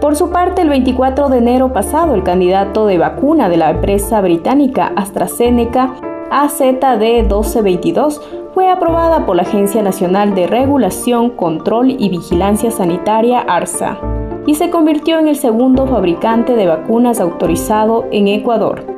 Por 0.00 0.16
su 0.16 0.30
parte, 0.30 0.62
el 0.62 0.68
24 0.68 1.28
de 1.28 1.38
enero 1.38 1.72
pasado, 1.72 2.16
el 2.16 2.24
candidato 2.24 2.86
de 2.86 2.98
vacuna 2.98 3.48
de 3.48 3.58
la 3.58 3.70
empresa 3.70 4.20
británica 4.20 4.92
AstraZeneca, 4.96 5.94
AZD1222, 6.30 8.20
fue 8.54 8.70
aprobada 8.70 9.26
por 9.26 9.36
la 9.36 9.42
Agencia 9.42 9.82
Nacional 9.82 10.34
de 10.34 10.46
Regulación, 10.46 11.30
Control 11.30 11.90
y 11.90 12.08
Vigilancia 12.08 12.70
Sanitaria 12.70 13.40
ARSA 13.40 13.98
y 14.46 14.54
se 14.54 14.70
convirtió 14.70 15.18
en 15.18 15.28
el 15.28 15.36
segundo 15.36 15.86
fabricante 15.86 16.54
de 16.54 16.66
vacunas 16.66 17.20
autorizado 17.20 18.06
en 18.12 18.28
Ecuador. 18.28 18.96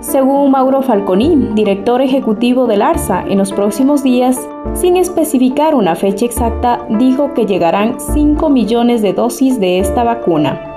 Según 0.00 0.50
Mauro 0.50 0.80
Falconi, 0.80 1.50
director 1.54 2.00
ejecutivo 2.00 2.66
del 2.66 2.80
ARSA, 2.80 3.22
en 3.28 3.36
los 3.36 3.52
próximos 3.52 4.02
días, 4.02 4.40
sin 4.72 4.96
especificar 4.96 5.74
una 5.74 5.94
fecha 5.94 6.24
exacta, 6.24 6.86
dijo 6.88 7.34
que 7.34 7.44
llegarán 7.44 8.00
5 8.00 8.48
millones 8.48 9.02
de 9.02 9.12
dosis 9.12 9.60
de 9.60 9.78
esta 9.78 10.02
vacuna. 10.02 10.69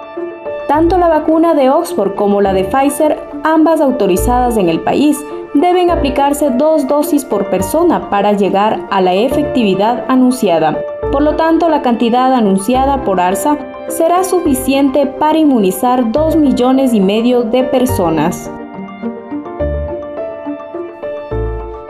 Tanto 0.67 0.98
la 0.98 1.08
vacuna 1.08 1.53
de 1.53 1.70
Oxford 1.70 2.15
como 2.15 2.41
la 2.41 2.53
de 2.53 2.63
Pfizer, 2.63 3.20
ambas 3.43 3.82
autorizadas 3.82 4.58
en 4.58 4.70
el 4.70 4.79
país, 4.79 5.20
deben 5.53 5.91
aplicarse 5.91 6.50
dos 6.51 6.88
dosis 6.88 7.25
por 7.25 7.50
persona 7.50 8.10
para 8.10 8.34
llegar 8.34 8.88
a 8.89 9.01
la 9.01 9.13
efectividad 9.13 10.05
anunciada. 10.08 10.79
Por 11.12 11.22
lo 11.22 11.36
tanto, 11.36 11.70
la 11.70 11.82
cantidad 11.82 12.34
anunciada 12.34 13.03
por 13.03 13.20
ARSA 13.20 13.58
será 13.89 14.24
suficiente 14.24 15.05
para 15.05 15.38
inmunizar 15.38 16.12
2 16.12 16.38
millones 16.38 16.93
y 16.93 17.00
medio 17.00 17.43
de 17.43 17.63
personas. 17.63 18.50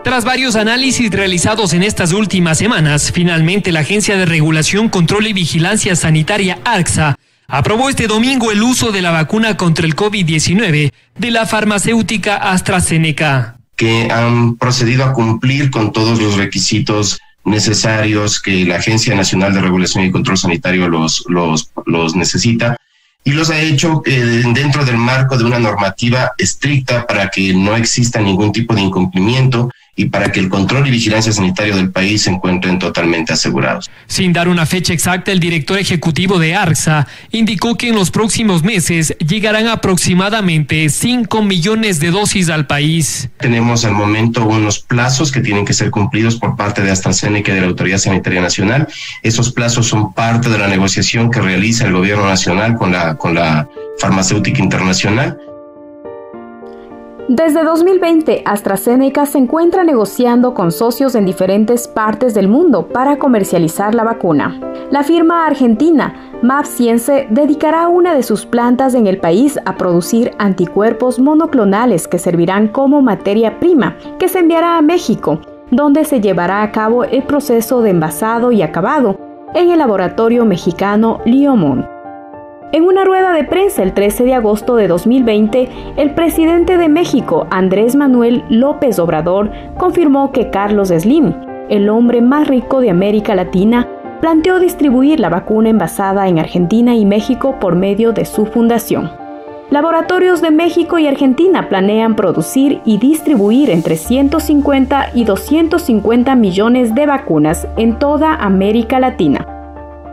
Tras 0.03 0.25
varios 0.25 0.55
análisis 0.55 1.09
realizados 1.11 1.73
en 1.73 1.83
estas 1.83 2.11
últimas 2.11 2.57
semanas, 2.57 3.11
finalmente 3.13 3.71
la 3.71 3.79
Agencia 3.79 4.17
de 4.17 4.25
Regulación, 4.25 4.89
Control 4.89 5.27
y 5.27 5.33
Vigilancia 5.33 5.95
Sanitaria 5.95 6.59
ARCSA 6.65 7.17
aprobó 7.47 7.89
este 7.89 8.07
domingo 8.07 8.51
el 8.51 8.63
uso 8.63 8.91
de 8.91 9.01
la 9.01 9.11
vacuna 9.11 9.57
contra 9.57 9.85
el 9.85 9.95
COVID-19 9.95 10.91
de 11.17 11.31
la 11.31 11.45
farmacéutica 11.45 12.37
AstraZeneca. 12.37 13.57
Que 13.75 14.09
han 14.11 14.55
procedido 14.55 15.03
a 15.05 15.13
cumplir 15.13 15.71
con 15.71 15.91
todos 15.91 16.21
los 16.21 16.37
requisitos 16.37 17.19
necesarios 17.45 18.41
que 18.41 18.65
la 18.65 18.77
Agencia 18.77 19.15
Nacional 19.15 19.53
de 19.53 19.61
Regulación 19.61 20.05
y 20.05 20.11
Control 20.11 20.37
Sanitario 20.37 20.87
los, 20.87 21.25
los, 21.27 22.15
necesita 22.15 22.77
y 23.25 23.31
los 23.31 23.49
ha 23.49 23.59
hecho 23.59 24.01
eh, 24.05 24.43
dentro 24.53 24.85
del 24.85 24.97
marco 24.97 25.37
de 25.37 25.45
una 25.45 25.59
normativa 25.59 26.33
estricta 26.37 27.05
para 27.05 27.29
que 27.29 27.53
no 27.53 27.75
exista 27.75 28.21
ningún 28.21 28.51
tipo 28.51 28.75
de 28.75 28.81
incumplimiento 28.81 29.69
y 29.95 30.05
para 30.05 30.31
que 30.31 30.39
el 30.39 30.49
control 30.49 30.87
y 30.87 30.91
vigilancia 30.91 31.31
sanitario 31.31 31.75
del 31.75 31.91
país 31.91 32.23
se 32.23 32.31
encuentren 32.31 32.79
totalmente 32.79 33.33
asegurados. 33.33 33.91
Sin 34.07 34.33
dar 34.33 34.47
una 34.47 34.65
fecha 34.65 34.91
exacta, 34.91 35.31
el 35.31 35.39
director 35.39 35.77
ejecutivo 35.77 36.39
de 36.39 36.55
ARSA 36.55 37.07
indicó 37.31 37.75
que 37.75 37.89
en 37.89 37.95
los 37.95 38.09
próximos 38.09 38.63
meses 38.63 39.15
llegarán 39.19 39.67
aproximadamente 39.67 40.89
5 40.89 41.43
millones 41.43 41.99
de 41.99 42.09
dosis 42.09 42.49
al 42.49 42.65
país. 42.65 43.29
Tenemos 43.37 43.85
al 43.85 43.93
momento 43.93 44.45
unos 44.45 44.79
plazos 44.79 45.31
que 45.31 45.41
tienen 45.41 45.65
que 45.65 45.73
ser 45.73 45.91
cumplidos 45.91 46.37
por 46.37 46.55
parte 46.55 46.81
de 46.81 46.89
AstraZeneca 46.89 47.51
y 47.51 47.55
de 47.55 47.61
la 47.61 47.67
Autoridad 47.67 47.99
Sanitaria 47.99 48.41
Nacional. 48.41 48.87
Esos 49.21 49.51
plazos 49.51 49.87
son 49.87 50.13
parte 50.13 50.49
de 50.49 50.57
la 50.57 50.67
negociación 50.67 51.29
que 51.29 51.39
realiza 51.39 51.85
el 51.85 51.93
gobierno 51.93 52.25
nacional 52.25 52.75
con 52.75 52.91
la, 52.91 53.15
con 53.15 53.35
la 53.35 53.67
farmacéutica 53.99 54.59
internacional 54.59 55.37
desde 57.29 57.63
2020, 57.63 58.43
AstraZeneca 58.45 59.25
se 59.25 59.37
encuentra 59.37 59.85
negociando 59.85 60.53
con 60.53 60.73
socios 60.73 61.15
en 61.15 61.25
diferentes 61.25 61.87
partes 61.87 62.33
del 62.33 62.49
mundo 62.49 62.89
para 62.89 63.17
comercializar 63.17 63.95
la 63.95 64.03
vacuna. 64.03 64.59
La 64.91 65.03
firma 65.03 65.45
argentina 65.45 66.13
MapScience 66.41 67.27
dedicará 67.29 67.87
una 67.87 68.13
de 68.13 68.23
sus 68.23 68.45
plantas 68.45 68.93
en 68.93 69.07
el 69.07 69.19
país 69.19 69.57
a 69.65 69.77
producir 69.77 70.31
anticuerpos 70.37 71.17
monoclonales 71.17 72.09
que 72.09 72.19
servirán 72.19 72.67
como 72.67 73.01
materia 73.01 73.57
prima, 73.57 73.95
que 74.19 74.27
se 74.27 74.39
enviará 74.39 74.77
a 74.77 74.81
México, 74.81 75.39
donde 75.71 76.03
se 76.03 76.19
llevará 76.19 76.61
a 76.61 76.71
cabo 76.73 77.05
el 77.05 77.23
proceso 77.23 77.81
de 77.81 77.91
envasado 77.91 78.51
y 78.51 78.61
acabado 78.61 79.17
en 79.55 79.69
el 79.69 79.79
laboratorio 79.79 80.43
mexicano 80.43 81.21
Liomont. 81.23 81.92
En 82.73 82.85
una 82.85 83.03
rueda 83.03 83.33
de 83.33 83.43
prensa 83.43 83.83
el 83.83 83.93
13 83.93 84.23
de 84.23 84.33
agosto 84.33 84.75
de 84.75 84.87
2020, 84.87 85.69
el 85.95 86.15
presidente 86.15 86.79
de 86.79 86.89
México, 86.89 87.45
Andrés 87.51 87.95
Manuel 87.95 88.43
López 88.49 88.97
Obrador, 88.97 89.51
confirmó 89.77 90.31
que 90.31 90.49
Carlos 90.49 90.87
Slim, 90.87 91.35
el 91.69 91.87
hombre 91.87 92.23
más 92.23 92.47
rico 92.47 92.81
de 92.81 92.89
América 92.89 93.35
Latina, 93.35 93.87
planteó 94.21 94.57
distribuir 94.57 95.19
la 95.19 95.29
vacuna 95.29 95.69
envasada 95.69 96.27
en 96.27 96.39
Argentina 96.39 96.95
y 96.95 97.05
México 97.05 97.59
por 97.59 97.75
medio 97.75 98.11
de 98.11 98.25
su 98.25 98.47
fundación. 98.47 99.11
Laboratorios 99.69 100.41
de 100.41 100.49
México 100.49 100.97
y 100.97 101.05
Argentina 101.05 101.69
planean 101.69 102.15
producir 102.15 102.81
y 102.85 102.97
distribuir 102.97 103.69
entre 103.69 103.97
150 103.97 105.11
y 105.13 105.25
250 105.25 106.33
millones 106.33 106.95
de 106.95 107.05
vacunas 107.05 107.67
en 107.77 107.99
toda 107.99 108.33
América 108.33 108.99
Latina, 108.99 109.45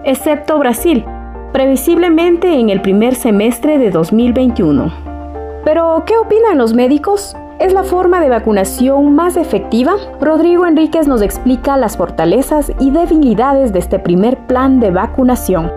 excepto 0.04 0.58
Brasil, 0.58 1.06
previsiblemente 1.52 2.52
en 2.58 2.70
el 2.70 2.80
primer 2.80 3.14
semestre 3.14 3.78
de 3.78 3.90
2021. 3.90 4.92
Pero, 5.64 6.04
¿qué 6.06 6.16
opinan 6.16 6.58
los 6.58 6.74
médicos? 6.74 7.36
¿Es 7.58 7.74
la 7.74 7.82
forma 7.82 8.20
de 8.20 8.30
vacunación 8.30 9.14
más 9.14 9.36
efectiva? 9.36 9.92
Rodrigo 10.20 10.66
Enríquez 10.66 11.06
nos 11.06 11.20
explica 11.20 11.76
las 11.76 11.96
fortalezas 11.96 12.72
y 12.80 12.90
debilidades 12.90 13.72
de 13.72 13.80
este 13.80 13.98
primer 13.98 14.38
plan 14.46 14.80
de 14.80 14.90
vacunación. 14.90 15.70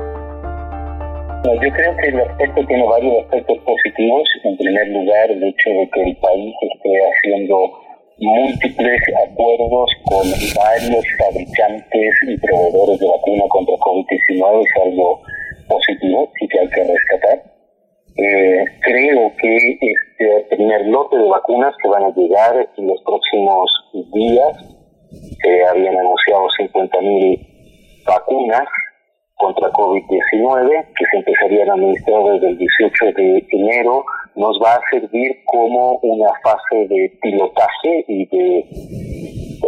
Yo 1.44 1.60
creo 1.60 1.98
que 1.98 2.08
el 2.08 2.22
aspecto 2.22 2.66
tiene 2.68 2.88
varios 2.88 3.26
aspectos 3.26 3.58
positivos. 3.66 4.24
En 4.46 4.56
primer 4.58 4.88
lugar, 4.88 5.30
el 5.30 5.44
hecho 5.44 5.70
de 5.72 5.90
que 5.94 6.04
el 6.04 6.16
país 6.18 6.56
esté 6.74 6.90
haciendo 7.04 7.84
múltiples 8.18 9.02
acuerdos 9.28 9.90
con 10.06 10.24
varios 10.56 11.06
fabricantes 11.20 12.14
y 12.30 12.38
proveedores 12.38 13.00
de 13.00 13.08
vacuna 13.08 13.44
contra 13.50 13.76
COVID-19 13.76 14.62
es 14.62 14.82
algo 14.86 15.22
positivo 15.74 16.32
y 16.40 16.48
que 16.48 16.60
hay 16.60 16.70
que 16.70 16.84
rescatar. 16.84 17.44
Eh, 18.16 18.66
creo 18.82 19.32
que 19.42 19.78
este 19.82 20.56
primer 20.56 20.86
lote 20.88 21.18
de 21.18 21.28
vacunas 21.28 21.74
que 21.82 21.90
van 21.90 22.04
a 22.04 22.14
llegar 22.16 22.70
en 22.78 22.88
los 22.88 23.02
próximos 23.04 23.72
días, 24.14 24.58
se 25.42 25.66
habían 25.66 25.98
anunciado 25.98 26.48
50.000 26.60 28.06
vacunas 28.06 28.68
contra 29.36 29.70
COVID-19 29.72 30.86
que 30.96 31.06
se 31.12 31.18
empezarían 31.18 31.70
a 31.70 31.74
administrar 31.74 32.24
desde 32.34 32.50
el 32.50 32.58
18 32.58 33.06
de 33.18 33.46
enero 33.50 34.04
nos 34.36 34.60
va 34.64 34.76
a 34.76 34.82
servir 34.90 35.44
como 35.46 36.00
una 36.02 36.32
fase 36.44 36.88
de 36.88 37.18
pilotaje 37.22 38.06
y 38.08 38.26
de 38.26 38.66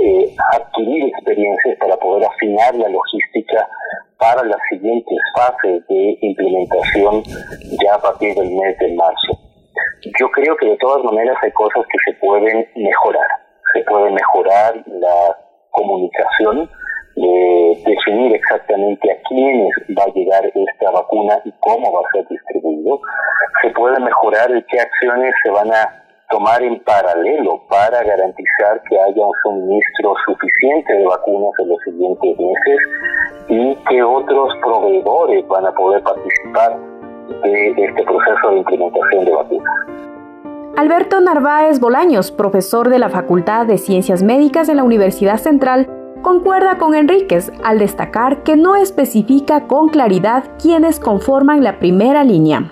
eh, 0.06 0.36
adquirir 0.54 1.08
experiencias 1.08 1.78
para 1.80 1.98
poder 1.98 2.28
afinar 2.28 2.76
la 2.76 2.90
logística 2.90 3.68
para 4.20 4.44
las 4.44 4.60
siguientes 4.70 5.18
fases 5.36 5.88
de 5.88 6.18
implementación 6.22 7.24
ya 7.84 7.96
a 7.96 8.00
partir 8.00 8.36
del 8.36 8.52
mes 8.52 8.78
de 8.78 8.94
marzo. 8.94 9.40
Yo 10.20 10.30
creo 10.30 10.56
que 10.58 10.68
de 10.68 10.78
todas 10.78 11.04
maneras 11.04 11.36
hay 11.42 11.52
cosas 11.54 11.84
que 11.92 11.98
se 12.06 12.18
pueden 12.20 12.68
mejorar. 12.76 13.28
Se 13.74 13.82
puede 13.82 14.12
mejorar 14.12 14.84
la 14.86 15.38
comunicación, 15.72 16.70
de 17.16 17.82
definir 17.86 18.36
exactamente 18.36 19.12
a 19.12 19.18
quiénes 19.28 19.72
va 19.98 20.04
a 20.04 20.14
llegar 20.14 20.46
esta 20.46 20.92
vacuna 20.92 21.40
y 21.46 21.52
cómo 21.62 21.92
va 21.92 22.02
a 22.02 22.12
ser 22.12 22.28
distribuido. 22.28 23.00
Se 23.62 23.70
puede 23.72 24.00
mejorar 24.02 24.50
qué 24.68 24.80
acciones 24.80 25.34
se 25.44 25.50
van 25.50 25.72
a 25.74 26.05
tomar 26.30 26.62
en 26.64 26.80
paralelo 26.84 27.62
para 27.70 28.04
garantizar 28.04 28.82
que 28.90 29.00
haya 29.00 29.26
un 29.26 29.34
suministro 29.44 30.14
suficiente 30.26 30.94
de 30.94 31.06
vacunas 31.06 31.52
en 31.60 31.70
los 31.70 31.80
siguientes 31.84 32.38
meses 32.40 32.80
y 33.50 33.76
que 33.90 34.04
otros 34.04 34.50
proveedores 34.62 35.48
van 35.48 35.66
a 35.66 35.72
poder 35.74 36.02
participar 36.04 36.78
de 37.44 37.70
este 37.72 38.04
proceso 38.04 38.50
de 38.52 38.58
implementación 38.58 39.26
de 39.26 39.32
vacunas. 39.32 39.74
Alberto 40.78 41.22
Narváez 41.22 41.80
Bolaños, 41.80 42.32
profesor 42.32 42.90
de 42.90 43.00
la 43.00 43.10
Facultad 43.10 43.66
de 43.66 43.78
Ciencias 43.78 44.24
Médicas 44.24 44.68
de 44.68 44.76
la 44.76 44.84
Universidad 44.84 45.38
Central, 45.38 45.88
concuerda 46.22 46.78
con 46.78 46.96
Enríquez 46.96 47.52
al 47.64 47.80
destacar 47.80 48.44
que 48.44 48.58
no 48.58 48.76
especifica 48.76 49.68
con 49.68 49.90
claridad 49.90 50.44
quiénes 50.62 51.00
conforman 51.00 51.64
la 51.64 51.80
primera 51.80 52.24
línea. 52.24 52.72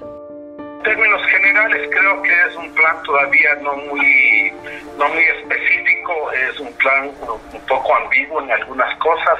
Términos 0.83 1.25
generales 1.27 1.89
creo 1.91 2.21
que 2.21 2.29
es 2.29 2.55
un 2.55 2.73
plan 2.75 3.01
todavía 3.03 3.55
no 3.61 3.73
muy, 3.73 4.51
no 4.97 5.07
muy 5.07 5.23
específico, 5.23 6.31
es 6.31 6.59
un 6.59 6.73
plan 6.73 7.11
un 7.53 7.65
poco 7.67 7.95
ambiguo 7.95 8.41
en 8.41 8.51
algunas 8.51 8.97
cosas. 8.99 9.39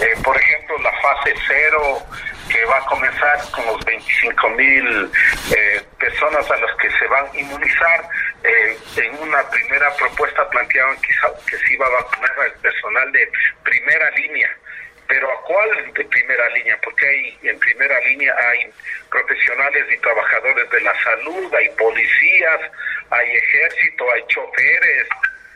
Eh, 0.00 0.14
por 0.24 0.36
ejemplo, 0.36 0.78
la 0.78 0.92
fase 1.02 1.34
cero 1.46 1.98
que 2.48 2.64
va 2.64 2.78
a 2.78 2.84
comenzar 2.86 3.38
con 3.54 3.66
los 3.66 3.84
25 3.84 4.48
mil 4.50 5.10
eh, 5.54 5.82
personas 5.98 6.50
a 6.50 6.56
las 6.56 6.74
que 6.76 6.90
se 6.90 7.06
van 7.06 7.26
a 7.26 7.38
inmunizar. 7.38 8.08
Eh, 8.42 8.78
en 8.96 9.18
una 9.20 9.42
primera 9.50 9.94
propuesta 9.96 10.48
planteaban 10.48 10.96
que, 11.02 11.08
que 11.50 11.56
se 11.56 11.74
iba 11.74 11.86
a 11.86 11.90
vacunar 11.90 12.40
al 12.40 12.52
personal 12.60 13.12
de 13.12 13.30
primera 13.62 14.10
línea. 14.12 14.56
Pero 15.08 15.32
¿a 15.32 15.42
cuál 15.42 15.92
de 15.94 16.04
primera 16.04 16.48
línea? 16.50 16.78
Porque 16.82 17.06
hay, 17.06 17.38
en 17.42 17.58
primera 17.58 17.98
línea 18.00 18.34
hay 18.38 18.70
profesionales 19.10 19.86
y 19.90 19.96
trabajadores 19.98 20.70
de 20.70 20.80
la 20.82 21.02
salud, 21.02 21.54
hay 21.54 21.68
policías, 21.70 22.60
hay 23.10 23.36
ejército, 23.36 24.12
hay 24.12 24.22
choferes, 24.28 25.08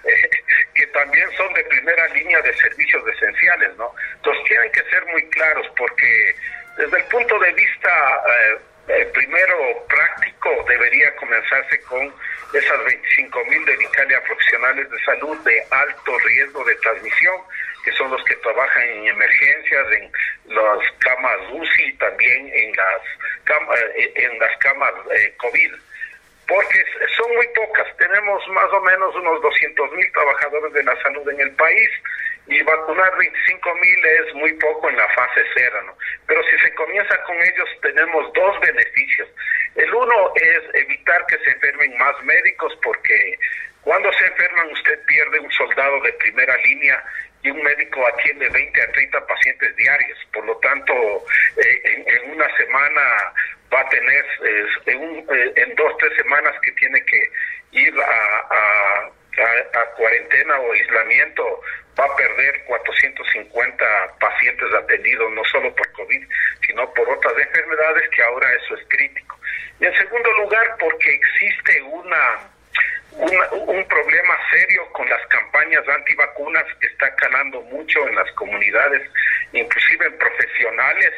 que 0.74 0.86
también 0.88 1.30
son 1.36 1.52
de 1.52 1.64
primera 1.64 2.08
línea 2.08 2.40
de 2.40 2.54
servicios 2.54 3.06
esenciales, 3.14 3.76
¿no? 3.76 3.94
Entonces 4.16 4.44
tienen 4.44 4.72
que 4.72 4.82
ser 4.84 5.04
muy 5.06 5.22
claros 5.28 5.66
porque 5.76 6.34
desde 6.78 6.96
el 6.96 7.04
punto 7.04 7.38
de 7.38 7.52
vista 7.52 8.22
eh, 8.26 8.58
eh, 8.88 9.10
primero 9.12 9.86
práctico 9.86 10.64
debería 10.68 11.14
comenzarse 11.16 11.80
con 11.82 12.12
esas 12.54 12.84
25 12.84 13.44
mil 13.44 13.64
dedicadas 13.64 14.16
a 14.16 14.24
profesionales 14.24 14.90
de 14.90 15.04
salud 15.04 15.38
de 15.44 15.62
alto 15.70 16.18
riesgo 16.18 16.64
de 16.64 16.74
transmisión, 16.76 17.36
que 17.84 17.92
son 17.92 18.10
los 18.10 18.22
que 18.24 18.34
trabajan 18.36 18.88
en 18.88 19.06
emergencias, 19.08 19.86
en 19.92 20.12
las 20.54 20.78
camas 20.98 21.38
UCI 21.52 21.92
también 21.94 22.50
en 22.52 22.76
las, 22.76 23.02
camas, 23.44 23.80
eh, 23.96 24.12
en 24.16 24.38
las 24.38 24.56
camas 24.58 24.92
COVID 25.38 25.72
porque 26.48 26.84
son 27.16 27.34
muy 27.34 27.46
pocas. 27.54 27.86
Tenemos 27.96 28.46
más 28.48 28.70
o 28.72 28.80
menos 28.80 29.14
unos 29.14 29.40
200 29.40 29.92
mil 29.92 30.12
trabajadores 30.12 30.72
de 30.72 30.82
la 30.84 31.00
salud 31.02 31.28
en 31.30 31.40
el 31.40 31.50
país 31.52 31.88
y 32.46 32.60
vacunar 32.62 33.16
25 33.16 33.74
mil 33.76 34.04
es 34.04 34.34
muy 34.34 34.52
poco 34.54 34.90
en 34.90 34.96
la 34.96 35.08
fase 35.10 35.42
cero, 35.54 35.80
¿no? 35.86 35.96
Pero 36.26 36.42
si 36.50 36.58
se 36.58 36.74
comienza 36.74 37.16
con 37.22 37.36
ellos 37.36 37.68
tenemos 37.80 38.32
dos 38.32 38.60
beneficios. 38.60 39.28
El 39.76 39.94
uno 39.94 40.32
es 40.36 40.62
evitar 40.74 41.24
que 41.26 41.38
se 41.38 41.50
enfermen 41.52 41.96
más 41.96 42.22
médicos 42.24 42.76
porque 42.82 43.38
cuando 43.82 44.12
se 44.12 44.26
enferman 44.26 44.72
usted 44.72 45.04
pierde 45.06 45.40
un 45.40 45.50
soldado 45.52 46.00
de 46.02 46.12
primera 46.14 46.56
línea 46.58 47.02
y 47.42 47.50
un 47.50 47.62
médico 47.62 48.06
atiende 48.06 48.48
20 48.48 48.82
a 48.82 48.92
30 48.92 49.26
pacientes 49.26 49.76
diarios. 49.76 50.18
Por 50.32 50.46
lo 50.46 50.56
tanto, 50.58 50.94
eh, 51.56 52.04
en, 52.06 52.30
una 52.30 52.56
semana 52.56 53.32
va 53.72 53.80
a 53.80 53.88
tener, 53.88 54.24
eh, 54.44 54.66
en, 54.86 55.18
eh, 55.18 55.52
en, 55.56 55.74
dos, 55.74 55.96
tres 55.98 56.12
semanas 56.16 56.54
que 56.62 56.72
tiene 56.72 57.04
que 57.04 57.30
ir 57.72 57.94
a 58.00 59.10
a, 59.40 59.84
cuarentena 59.96 60.58
o 60.58 60.72
aislamiento 60.72 61.60
va 61.98 62.04
a 62.04 62.16
perder 62.16 62.64
450 62.64 64.14
pacientes 64.18 64.74
atendidos, 64.74 65.30
no 65.32 65.44
solo 65.44 65.74
por 65.74 65.90
COVID, 65.92 66.26
sino 66.66 66.94
por 66.94 67.08
otras 67.08 67.34
enfermedades, 67.38 68.08
que 68.10 68.22
ahora 68.22 68.52
eso 68.54 68.76
es 68.76 68.86
crítico. 68.88 69.38
Y 69.80 69.86
en 69.86 69.94
segundo 69.96 70.32
lugar, 70.32 70.76
porque 70.78 71.14
existe 71.14 71.82
una, 71.82 72.50
un 73.18 73.84
problema 73.88 74.38
serio 74.50 74.86
con 74.92 75.08
las 75.08 75.24
campañas 75.26 75.86
antivacunas 75.88 76.64
que 76.80 76.86
está 76.86 77.14
calando 77.16 77.60
mucho 77.62 78.08
en 78.08 78.16
las 78.16 78.30
comunidades, 78.32 79.02
inclusive 79.52 80.06
en 80.06 80.18
profesionales, 80.18 81.12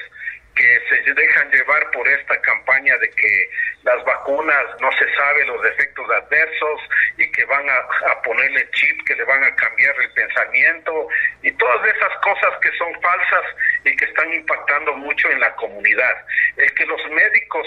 que 0.54 0.80
se 0.88 1.14
dejan 1.14 1.50
llevar 1.50 1.90
por 1.90 2.06
esta 2.06 2.40
campaña 2.40 2.96
de 2.98 3.10
que 3.10 3.50
las 3.82 4.04
vacunas 4.04 4.64
no 4.80 4.90
se 4.92 5.14
sabe 5.16 5.44
los 5.46 5.64
efectos 5.66 6.08
adversos 6.10 6.80
y 7.18 7.30
que 7.32 7.44
van 7.46 7.68
a, 7.68 8.22
ponerle 8.22 8.68
chip, 8.70 9.04
que 9.04 9.16
le 9.16 9.24
van 9.24 9.42
a 9.42 9.54
cambiar 9.56 9.94
el 10.00 10.10
pensamiento 10.12 11.08
y 11.42 11.50
todas 11.52 11.86
esas 11.88 12.16
cosas 12.22 12.58
que 12.60 12.70
son 12.78 13.00
falsas 13.02 13.44
y 13.84 13.96
que 13.96 14.04
están 14.04 14.32
impactando 14.32 14.94
mucho 14.94 15.30
en 15.30 15.40
la 15.40 15.54
comunidad. 15.56 16.24
El 16.56 16.72
que 16.74 16.86
los 16.86 17.04
médicos 17.10 17.66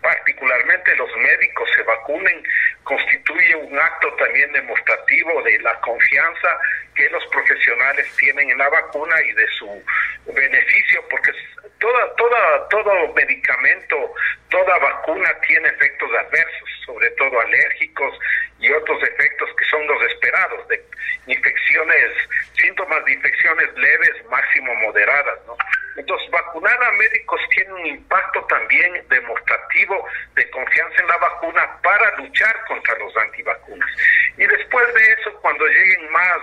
particularmente 0.00 0.96
los 0.96 1.14
médicos 1.16 1.68
se 1.74 1.82
vacunen, 1.82 2.42
constituye 2.84 3.56
un 3.56 3.78
acto 3.78 4.12
también 4.14 4.52
demostrativo 4.52 5.42
de 5.42 5.58
la 5.60 5.78
confianza 5.80 6.58
que 6.94 7.08
los 7.10 7.24
profesionales 7.26 8.06
tienen 8.16 8.50
en 8.50 8.58
la 8.58 8.68
vacuna 8.68 9.20
y 9.22 9.32
de 9.32 9.46
su 9.48 9.84
beneficio, 10.26 11.04
porque 11.10 11.32
toda, 11.78 12.14
toda, 12.16 12.68
todo 12.68 13.12
medicamento, 13.14 14.14
toda 14.50 14.78
vacuna 14.78 15.32
tiene 15.46 15.68
efectos 15.68 16.10
adversos, 16.12 16.68
sobre 16.86 17.10
todo 17.10 17.40
alérgicos 17.40 18.18
y 18.58 18.70
otros 18.72 19.02
efectos 19.02 19.50
que 19.56 19.64
son 19.66 19.86
los 19.86 20.02
esperados, 20.10 20.66
de 20.68 20.82
infecciones, 21.26 22.12
síntomas 22.54 23.04
de 23.04 23.12
infecciones 23.12 23.72
leves, 23.76 24.26
máximo 24.30 24.74
moderadas, 24.76 25.38
¿no? 25.46 25.56
Entonces, 25.96 26.30
vacunar 26.30 26.82
a 26.82 26.92
médicos 26.92 27.40
tiene 27.50 27.72
un 27.72 27.86
impacto 27.86 28.44
también 28.44 29.04
demostrativo 29.08 30.06
de 30.34 30.50
confianza 30.50 31.02
en 31.02 31.08
la 31.08 31.16
vacuna 31.16 31.78
para 31.82 32.16
luchar 32.16 32.64
contra 32.66 32.96
los 32.98 33.16
antivacunas. 33.16 33.90
Y 34.36 34.46
después 34.46 34.94
de 34.94 35.12
eso, 35.12 35.32
cuando 35.40 35.66
lleguen 35.66 36.10
más, 36.12 36.38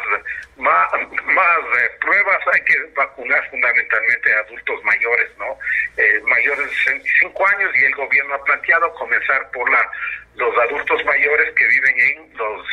más, 0.57 0.87
más 1.25 1.59
eh, 1.79 1.89
pruebas, 2.01 2.39
hay 2.53 2.61
que 2.61 2.77
vacunar 2.95 3.49
fundamentalmente 3.49 4.33
a 4.33 4.39
adultos 4.39 4.83
mayores, 4.83 5.29
¿no? 5.37 5.57
Eh, 5.97 6.21
mayores 6.25 6.69
de 6.69 6.75
65 6.75 7.47
años 7.47 7.71
y 7.75 7.85
el 7.85 7.95
gobierno 7.95 8.35
ha 8.35 8.43
planteado 8.43 8.93
comenzar 8.95 9.49
por 9.51 9.69
la, 9.71 9.89
los 10.35 10.57
adultos 10.57 11.05
mayores 11.05 11.53
que 11.55 11.67
viven 11.67 11.99
en 11.99 12.37
los 12.37 12.67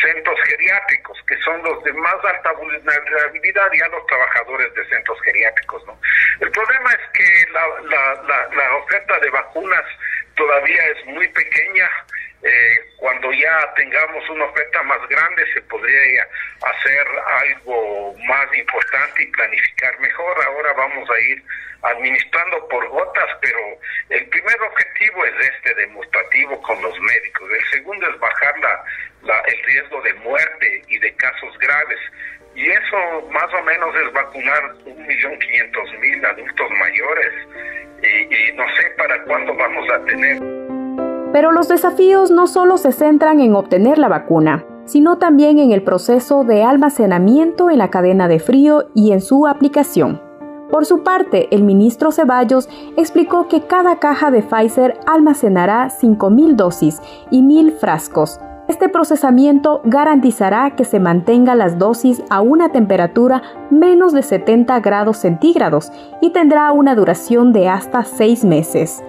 centros 0.00 0.38
geriátricos, 0.46 1.18
que 1.26 1.36
son 1.38 1.62
los 1.62 1.82
de 1.84 1.92
más 1.94 2.16
alta 2.24 2.52
vulnerabilidad 2.52 3.72
y 3.72 3.80
a 3.80 3.88
los 3.88 4.06
trabajadores 4.06 4.74
de 4.74 4.84
centros 4.88 5.20
geriátricos. 5.22 5.86
¿no? 5.86 5.98
El 6.40 6.50
problema 6.50 6.90
es 6.92 7.18
que 7.18 7.52
la, 7.52 7.66
la, 7.84 8.48
la, 8.54 8.76
oferta 8.76 9.18
de 9.20 9.30
vacunas 9.30 9.84
todavía 10.36 10.86
es 10.88 11.06
muy 11.06 11.28
pequeña. 11.28 11.90
Eh, 12.46 12.78
cuando 12.98 13.32
ya 13.32 13.72
tengamos 13.74 14.28
una 14.28 14.44
oferta 14.44 14.82
más 14.82 15.08
grande 15.08 15.50
se 15.54 15.62
podría 15.62 16.28
hacer 16.62 17.06
algo 17.40 18.14
más 18.28 18.54
importante 18.54 19.22
y 19.22 19.26
planificar 19.28 19.98
mejor. 20.00 20.44
Ahora 20.44 20.74
vamos 20.74 21.08
a 21.08 21.20
ir 21.20 21.42
administrando 21.84 22.68
por 22.68 22.86
gotas, 22.88 23.30
pero 23.40 23.58
el 24.10 24.26
primer 24.28 24.60
objetivo 24.60 25.24
es 25.24 25.34
este 25.40 25.74
demostrativo 25.74 26.60
con 26.62 26.80
los 26.82 26.98
médicos. 27.00 27.50
El 27.50 27.70
segundo 27.70 28.08
es 28.10 28.18
bajar 28.18 28.58
la, 28.58 28.84
el 29.46 29.62
riesgo 29.64 30.00
de 30.02 30.14
muerte 30.14 30.82
y 30.88 30.98
de 30.98 31.14
casos 31.14 31.58
graves. 31.58 31.98
Y 32.54 32.68
eso 32.68 33.28
más 33.30 33.52
o 33.52 33.62
menos 33.64 33.94
es 33.96 34.12
vacunar 34.12 34.74
un 34.86 35.06
millón 35.06 35.38
quinientos 35.38 35.90
mil 36.00 36.24
adultos 36.24 36.70
mayores 36.78 37.32
y, 38.02 38.34
y 38.34 38.52
no 38.56 38.64
sé 38.76 38.90
para 38.96 39.22
cuándo 39.24 39.54
vamos 39.56 39.90
a 39.90 40.04
tener. 40.04 40.38
Pero 41.32 41.50
los 41.50 41.68
desafíos 41.68 42.30
no 42.30 42.46
solo 42.46 42.78
se 42.78 42.92
centran 42.92 43.40
en 43.40 43.54
obtener 43.54 43.98
la 43.98 44.08
vacuna, 44.08 44.64
sino 44.84 45.18
también 45.18 45.58
en 45.58 45.72
el 45.72 45.82
proceso 45.82 46.44
de 46.44 46.62
almacenamiento 46.62 47.70
en 47.70 47.78
la 47.78 47.90
cadena 47.90 48.28
de 48.28 48.38
frío 48.38 48.88
y 48.94 49.12
en 49.12 49.20
su 49.20 49.48
aplicación. 49.48 50.22
Por 50.70 50.86
su 50.86 51.02
parte, 51.02 51.48
el 51.50 51.62
ministro 51.62 52.10
Ceballos 52.10 52.68
explicó 52.96 53.48
que 53.48 53.66
cada 53.66 53.98
caja 53.98 54.30
de 54.30 54.42
Pfizer 54.42 54.98
almacenará 55.06 55.88
5.000 55.88 56.56
dosis 56.56 57.00
y 57.30 57.42
1.000 57.42 57.78
frascos. 57.78 58.40
Este 58.66 58.88
procesamiento 58.88 59.82
garantizará 59.84 60.70
que 60.74 60.84
se 60.84 60.98
mantenga 60.98 61.54
las 61.54 61.78
dosis 61.78 62.22
a 62.30 62.40
una 62.40 62.70
temperatura 62.70 63.42
menos 63.70 64.12
de 64.12 64.22
70 64.22 64.80
grados 64.80 65.18
centígrados 65.18 65.92
y 66.22 66.30
tendrá 66.30 66.72
una 66.72 66.94
duración 66.94 67.52
de 67.52 67.68
hasta 67.68 68.04
6 68.04 68.44
meses. 68.44 69.04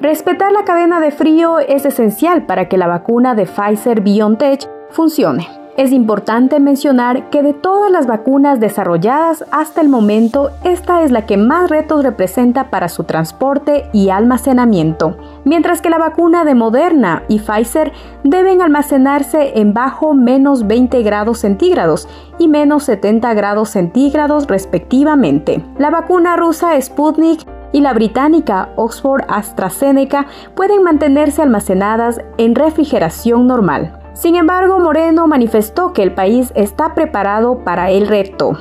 Respetar 0.00 0.52
la 0.52 0.64
cadena 0.64 1.00
de 1.00 1.10
frío 1.10 1.58
es 1.58 1.84
esencial 1.84 2.46
para 2.46 2.68
que 2.68 2.78
la 2.78 2.86
vacuna 2.86 3.34
de 3.34 3.46
Pfizer 3.46 4.00
BioNTech 4.00 4.68
funcione. 4.90 5.65
Es 5.76 5.92
importante 5.92 6.58
mencionar 6.58 7.28
que 7.28 7.42
de 7.42 7.52
todas 7.52 7.90
las 7.90 8.06
vacunas 8.06 8.60
desarrolladas 8.60 9.44
hasta 9.50 9.82
el 9.82 9.90
momento, 9.90 10.48
esta 10.64 11.02
es 11.02 11.10
la 11.10 11.26
que 11.26 11.36
más 11.36 11.68
retos 11.68 12.02
representa 12.02 12.70
para 12.70 12.88
su 12.88 13.04
transporte 13.04 13.84
y 13.92 14.08
almacenamiento, 14.08 15.18
mientras 15.44 15.82
que 15.82 15.90
la 15.90 15.98
vacuna 15.98 16.46
de 16.46 16.54
Moderna 16.54 17.24
y 17.28 17.40
Pfizer 17.40 17.92
deben 18.24 18.62
almacenarse 18.62 19.60
en 19.60 19.74
bajo 19.74 20.14
menos 20.14 20.66
20 20.66 21.02
grados 21.02 21.40
centígrados 21.40 22.08
y 22.38 22.48
menos 22.48 22.84
70 22.84 23.34
grados 23.34 23.68
centígrados 23.68 24.46
respectivamente. 24.46 25.62
La 25.76 25.90
vacuna 25.90 26.36
rusa 26.36 26.80
Sputnik 26.80 27.46
y 27.72 27.82
la 27.82 27.92
británica 27.92 28.70
Oxford 28.76 29.24
AstraZeneca 29.28 30.26
pueden 30.54 30.82
mantenerse 30.82 31.42
almacenadas 31.42 32.18
en 32.38 32.54
refrigeración 32.54 33.46
normal. 33.46 34.05
Sin 34.20 34.34
embargo, 34.36 34.80
Moreno 34.80 35.26
manifestó 35.26 35.92
que 35.92 36.02
el 36.02 36.12
país 36.12 36.48
está 36.56 36.94
preparado 36.94 37.62
para 37.64 37.90
el 37.90 38.06
reto. 38.06 38.58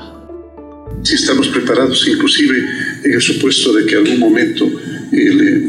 Si 1.02 1.16
estamos 1.16 1.48
preparados, 1.48 2.06
inclusive 2.08 2.58
en 3.04 3.14
el 3.14 3.22
supuesto 3.22 3.74
de 3.74 3.86
que 3.86 3.96
algún 3.96 4.20
momento 4.20 4.70
eh, 5.12 5.68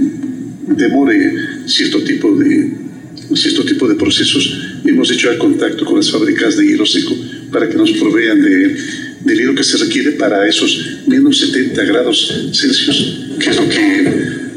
demore 0.67 1.33
cierto 1.67 2.03
tipo 2.03 2.35
de 2.37 2.87
cierto 3.35 3.65
tipo 3.65 3.89
de 3.89 3.97
procesos, 3.97 4.81
hemos 4.85 5.11
hecho 5.11 5.31
el 5.31 5.39
contacto 5.39 5.85
con 5.85 5.97
las 5.97 6.11
fábricas 6.11 6.57
de 6.57 6.67
hielo 6.67 6.87
seco 6.87 7.15
para 7.51 7.69
que 7.69 7.77
nos 7.77 7.91
provean 7.93 8.41
de, 8.41 8.77
del 9.21 9.55
que 9.55 9.65
se 9.65 9.79
requiere 9.79 10.13
para 10.13 10.49
esos 10.49 11.01
menos 11.07 11.39
70 11.41 11.85
grados 11.85 12.51
Celsius, 12.53 13.27
que 13.41 13.51
es 13.51 13.57
lo 13.57 13.69
que 13.69 14.13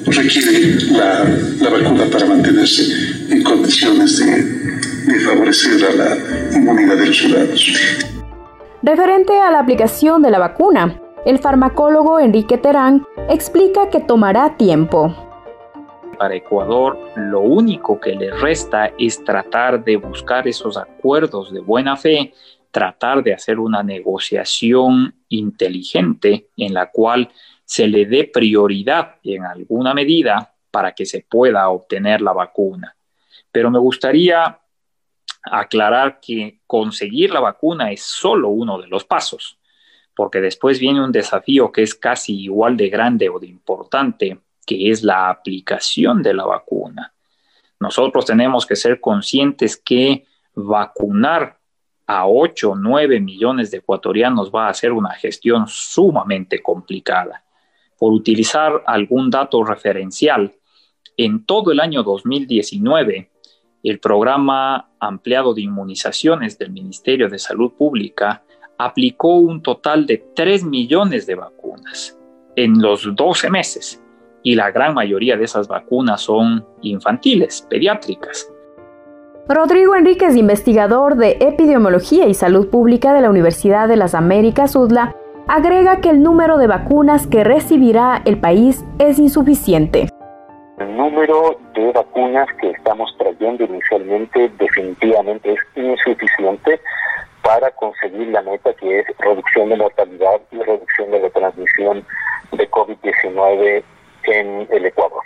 requiere 0.05 0.75
la, 0.91 1.39
la 1.61 1.69
vacuna 1.69 2.05
para 2.05 2.25
mantenerse 2.25 2.83
en 3.29 3.43
condiciones 3.43 4.17
de 4.17 4.58
favorecer 5.29 5.85
a 5.85 5.93
la 5.93 6.57
inmunidad 6.57 6.97
de 6.97 7.05
los 7.05 7.17
ciudadanos. 7.17 7.73
Referente 8.81 9.37
a 9.39 9.51
la 9.51 9.59
aplicación 9.59 10.21
de 10.21 10.31
la 10.31 10.39
vacuna, 10.39 10.99
el 11.25 11.37
farmacólogo 11.37 12.19
Enrique 12.19 12.57
Terán 12.57 13.05
explica 13.29 13.89
que 13.89 13.99
tomará 13.99 14.57
tiempo. 14.57 15.13
Para 16.17 16.35
Ecuador, 16.35 16.97
lo 17.15 17.41
único 17.41 17.99
que 17.99 18.15
le 18.15 18.31
resta 18.31 18.91
es 18.97 19.23
tratar 19.23 19.83
de 19.83 19.97
buscar 19.97 20.47
esos 20.47 20.77
acuerdos 20.77 21.53
de 21.53 21.59
buena 21.59 21.95
fe, 21.95 22.33
tratar 22.71 23.23
de 23.23 23.33
hacer 23.33 23.59
una 23.59 23.83
negociación 23.83 25.13
inteligente 25.29 26.47
en 26.57 26.73
la 26.73 26.89
cual 26.89 27.29
se 27.63 27.87
le 27.87 28.05
dé 28.05 28.25
prioridad 28.25 29.15
en 29.23 29.45
alguna 29.45 29.93
medida 29.93 30.53
para 30.71 30.93
que 30.93 31.05
se 31.05 31.25
pueda 31.29 31.69
obtener 31.69 32.21
la 32.21 32.33
vacuna. 32.33 32.95
Pero 33.51 33.71
me 33.71 33.79
gustaría 33.79 34.59
aclarar 35.43 36.19
que 36.19 36.59
conseguir 36.67 37.31
la 37.31 37.39
vacuna 37.39 37.91
es 37.91 38.01
solo 38.01 38.49
uno 38.49 38.79
de 38.79 38.87
los 38.87 39.05
pasos, 39.05 39.57
porque 40.15 40.41
después 40.41 40.79
viene 40.79 41.03
un 41.03 41.11
desafío 41.11 41.71
que 41.71 41.83
es 41.83 41.95
casi 41.95 42.41
igual 42.41 42.77
de 42.77 42.89
grande 42.89 43.29
o 43.29 43.39
de 43.39 43.47
importante, 43.47 44.39
que 44.65 44.89
es 44.91 45.03
la 45.03 45.29
aplicación 45.29 46.21
de 46.21 46.33
la 46.33 46.45
vacuna. 46.45 47.13
Nosotros 47.79 48.25
tenemos 48.25 48.65
que 48.65 48.75
ser 48.75 48.99
conscientes 48.99 49.77
que 49.77 50.25
vacunar 50.53 51.57
a 52.05 52.27
8 52.27 52.71
o 52.71 52.75
9 52.75 53.19
millones 53.19 53.71
de 53.71 53.77
ecuatorianos 53.77 54.51
va 54.51 54.67
a 54.67 54.73
ser 54.73 54.91
una 54.91 55.11
gestión 55.11 55.67
sumamente 55.67 56.61
complicada. 56.61 57.43
Por 57.97 58.13
utilizar 58.13 58.83
algún 58.87 59.29
dato 59.29 59.63
referencial, 59.63 60.53
en 61.15 61.45
todo 61.45 61.71
el 61.71 61.79
año 61.79 62.01
2019, 62.01 63.29
el 63.83 63.99
programa 63.99 64.89
ampliado 64.99 65.53
de 65.53 65.61
inmunizaciones 65.61 66.57
del 66.57 66.71
Ministerio 66.71 67.29
de 67.29 67.39
Salud 67.39 67.71
Pública 67.77 68.43
aplicó 68.77 69.35
un 69.35 69.61
total 69.61 70.05
de 70.05 70.23
3 70.35 70.63
millones 70.65 71.25
de 71.25 71.35
vacunas 71.35 72.17
en 72.55 72.81
los 72.81 73.15
12 73.15 73.49
meses 73.49 74.01
y 74.43 74.55
la 74.55 74.71
gran 74.71 74.93
mayoría 74.93 75.37
de 75.37 75.43
esas 75.43 75.67
vacunas 75.67 76.21
son 76.21 76.65
infantiles, 76.81 77.65
pediátricas. 77.69 78.51
Rodrigo 79.47 79.95
Enríquez, 79.95 80.35
investigador 80.35 81.15
de 81.15 81.37
epidemiología 81.39 82.27
y 82.27 82.33
salud 82.33 82.69
pública 82.69 83.13
de 83.13 83.21
la 83.21 83.29
Universidad 83.29 83.87
de 83.87 83.95
las 83.95 84.13
Américas 84.13 84.75
UDLA, 84.75 85.15
agrega 85.47 86.01
que 86.01 86.11
el 86.11 86.21
número 86.21 86.57
de 86.57 86.67
vacunas 86.67 87.25
que 87.25 87.43
recibirá 87.43 88.21
el 88.25 88.39
país 88.39 88.85
es 88.99 89.17
insuficiente. 89.17 90.07
Número 90.79 91.59
de 91.73 91.91
vacunas 91.91 92.47
que 92.61 92.69
estamos 92.69 93.13
trayendo 93.17 93.65
inicialmente 93.65 94.49
definitivamente 94.57 95.53
es 95.53 95.59
insuficiente 95.75 96.79
para 97.41 97.69
conseguir 97.71 98.29
la 98.29 98.41
meta 98.41 98.73
que 98.75 98.99
es 98.99 99.05
reducción 99.19 99.69
de 99.69 99.75
mortalidad 99.75 100.39
y 100.51 100.57
reducción 100.59 101.11
de 101.11 101.19
la 101.19 101.29
transmisión 101.31 102.05
de 102.53 102.71
COVID-19 102.71 103.83
en 104.23 104.67
el 104.71 104.85
Ecuador. 104.85 105.23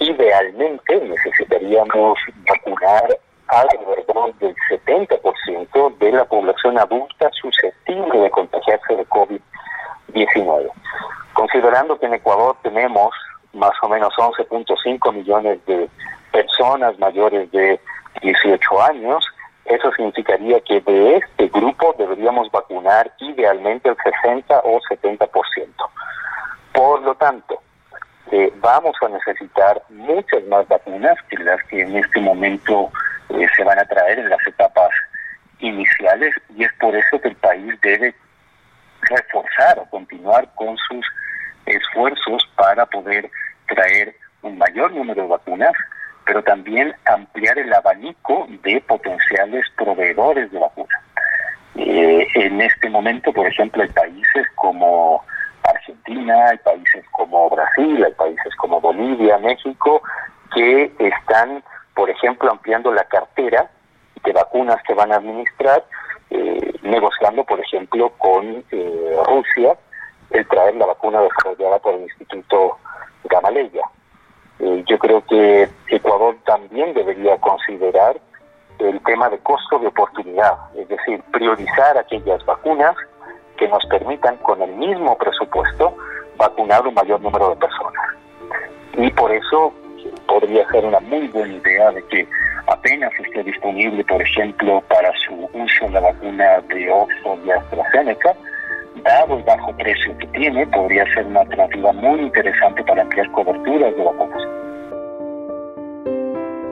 Idealmente 0.00 1.00
necesitaríamos 1.00 2.18
vacunar 2.48 3.16
alrededor 3.46 4.34
del 4.38 4.56
70% 4.68 5.98
de 5.98 6.12
la 6.12 6.24
población 6.24 6.78
adulta 6.78 7.30
susceptible 7.40 8.18
de 8.18 8.30
contagiarse 8.30 8.96
de 8.96 9.06
COVID-19. 9.06 10.70
Considerando 11.34 11.98
que 12.00 12.06
en 12.06 12.14
Ecuador 12.14 12.56
tenemos 12.62 13.14
más 13.54 13.72
o 13.82 13.88
menos 13.88 14.12
11.5 14.14 15.12
millones 15.12 15.64
de 15.66 15.88
personas 16.30 16.98
mayores 16.98 17.50
de 17.52 17.80
18 18.22 18.82
años. 18.82 19.24
Eso 19.64 19.92
significaría 19.92 20.60
que 20.60 20.80
de 20.80 21.16
este 21.16 21.48
grupo 21.48 21.94
deberíamos 21.98 22.50
vacunar 22.50 23.12
idealmente 23.18 23.88
el 23.88 23.96
60 24.22 24.60
o 24.64 24.80
70%. 24.80 25.28
Por 26.72 27.02
lo 27.02 27.14
tanto, 27.14 27.60
eh, 28.30 28.52
vamos 28.56 28.96
a 29.02 29.08
necesitar 29.08 29.82
muchas 29.90 30.42
más 30.44 30.66
vacunas 30.66 31.16
que 31.28 31.36
las 31.38 31.62
que 31.64 31.82
en 31.82 31.96
este 31.96 32.20
momento 32.20 32.90
eh, 33.28 33.46
se 33.56 33.62
van 33.64 33.78
a 33.78 33.84
traer 33.84 34.18
en 34.18 34.30
las 34.30 34.46
etapas 34.46 34.90
iniciales 35.58 36.34
y 36.56 36.64
es 36.64 36.72
por 36.80 36.94
eso 36.96 37.20
que 37.20 37.28
el 37.28 37.36
país 37.36 37.78
debe 37.82 38.14
reforzar 39.02 39.78
o 39.78 39.90
continuar 39.90 40.48
con 40.54 40.76
sus 40.88 41.06
esfuerzos 41.66 42.48
para 42.56 42.86
poder 42.86 43.30
traer 43.74 44.14
un 44.42 44.58
mayor 44.58 44.92
número 44.92 45.22
de 45.22 45.28
vacunas, 45.28 45.72
pero 46.24 46.42
también 46.42 46.94
ampliar 47.06 47.58
el 47.58 47.72
abanico 47.72 48.46
de 48.62 48.80
potenciales 48.82 49.64
proveedores 49.76 50.50
de 50.50 50.58
vacunas. 50.58 51.00
Eh, 51.76 52.26
en 52.34 52.60
este 52.60 52.90
momento, 52.90 53.32
por 53.32 53.46
ejemplo, 53.46 53.82
hay 53.82 53.88
países 53.88 54.46
como 54.56 55.24
Argentina, 55.62 56.48
hay 56.48 56.58
países 56.58 57.04
como 57.12 57.48
Brasil, 57.50 58.04
hay 58.04 58.12
países 58.12 58.54
como 58.56 58.80
Bolivia, 58.80 59.38
México, 59.38 60.02
que 60.54 60.92
están, 60.98 61.62
por 61.94 62.10
ejemplo, 62.10 62.50
ampliando 62.50 62.92
la 62.92 63.04
cartera 63.04 63.70
de 64.22 64.32
vacunas 64.32 64.82
que 64.86 64.94
van 64.94 65.12
a 65.12 65.16
administrar, 65.16 65.84
eh, 66.30 66.74
negociando, 66.82 67.44
por 67.44 67.58
ejemplo, 67.60 68.10
con 68.18 68.64
eh, 68.70 69.16
Rusia 69.26 69.76
el 70.30 70.46
traer 70.48 70.74
la 70.76 70.86
vacuna 70.86 71.20
desarrollada 71.20 71.78
por 71.78 71.94
el 71.94 72.02
Instituto 72.02 72.78
Gamaleya. 73.24 73.84
Eh, 74.58 74.84
yo 74.86 74.98
creo 74.98 75.24
que 75.26 75.68
Ecuador 75.88 76.36
también 76.44 76.94
debería 76.94 77.36
considerar 77.38 78.20
el 78.78 79.00
tema 79.02 79.28
de 79.28 79.38
costo 79.38 79.78
de 79.78 79.88
oportunidad, 79.88 80.56
es 80.76 80.88
decir, 80.88 81.22
priorizar 81.32 81.96
aquellas 81.98 82.44
vacunas 82.44 82.96
que 83.56 83.68
nos 83.68 83.84
permitan 83.86 84.36
con 84.38 84.60
el 84.60 84.72
mismo 84.72 85.16
presupuesto 85.18 85.96
vacunar 86.36 86.86
un 86.86 86.94
mayor 86.94 87.20
número 87.20 87.50
de 87.50 87.56
personas. 87.56 88.02
Y 88.94 89.10
por 89.10 89.30
eso 89.32 89.72
podría 90.26 90.68
ser 90.70 90.84
una 90.84 91.00
muy 91.00 91.28
buena 91.28 91.54
idea 91.54 91.90
de 91.92 92.02
que 92.06 92.26
apenas 92.66 93.12
esté 93.20 93.42
disponible, 93.44 94.04
por 94.04 94.20
ejemplo, 94.20 94.82
para 94.88 95.12
su 95.26 95.48
uso 95.52 95.88
la 95.90 96.00
vacuna 96.00 96.60
de 96.68 96.90
Oxford 96.90 97.46
y 97.46 97.50
AstraZeneca, 97.50 98.34
dado 99.02 99.36
el 99.36 99.44
bajo 99.44 99.72
precio 99.76 100.16
que 100.18 100.26
tiene, 100.28 100.66
podría 100.66 101.04
ser 101.14 101.26
una 101.26 101.40
alternativa 101.40 101.92
muy 101.92 102.20
interesante 102.20 102.82
para 102.84 103.02
ampliar 103.02 103.30
coberturas 103.32 103.96
de 103.96 104.04
vacunas. 104.04 104.42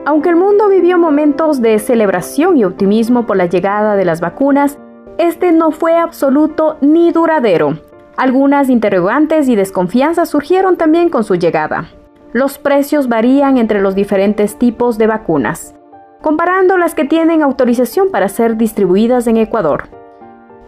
Aunque 0.05 0.29
el 0.29 0.35
mundo 0.35 0.67
vivió 0.67 0.97
momentos 0.97 1.61
de 1.61 1.77
celebración 1.77 2.57
y 2.57 2.63
optimismo 2.63 3.27
por 3.27 3.37
la 3.37 3.45
llegada 3.45 3.95
de 3.95 4.05
las 4.05 4.19
vacunas, 4.19 4.79
este 5.17 5.51
no 5.51 5.71
fue 5.71 5.95
absoluto 5.97 6.77
ni 6.81 7.11
duradero. 7.11 7.77
Algunas 8.17 8.69
interrogantes 8.69 9.47
y 9.47 9.55
desconfianzas 9.55 10.29
surgieron 10.29 10.75
también 10.75 11.09
con 11.09 11.23
su 11.23 11.35
llegada. 11.35 11.89
Los 12.33 12.57
precios 12.57 13.09
varían 13.09 13.57
entre 13.57 13.81
los 13.81 13.93
diferentes 13.93 14.57
tipos 14.57 14.97
de 14.97 15.07
vacunas, 15.07 15.75
comparando 16.21 16.77
las 16.77 16.95
que 16.95 17.05
tienen 17.05 17.43
autorización 17.43 18.09
para 18.09 18.27
ser 18.27 18.57
distribuidas 18.57 19.27
en 19.27 19.37
Ecuador. 19.37 20.00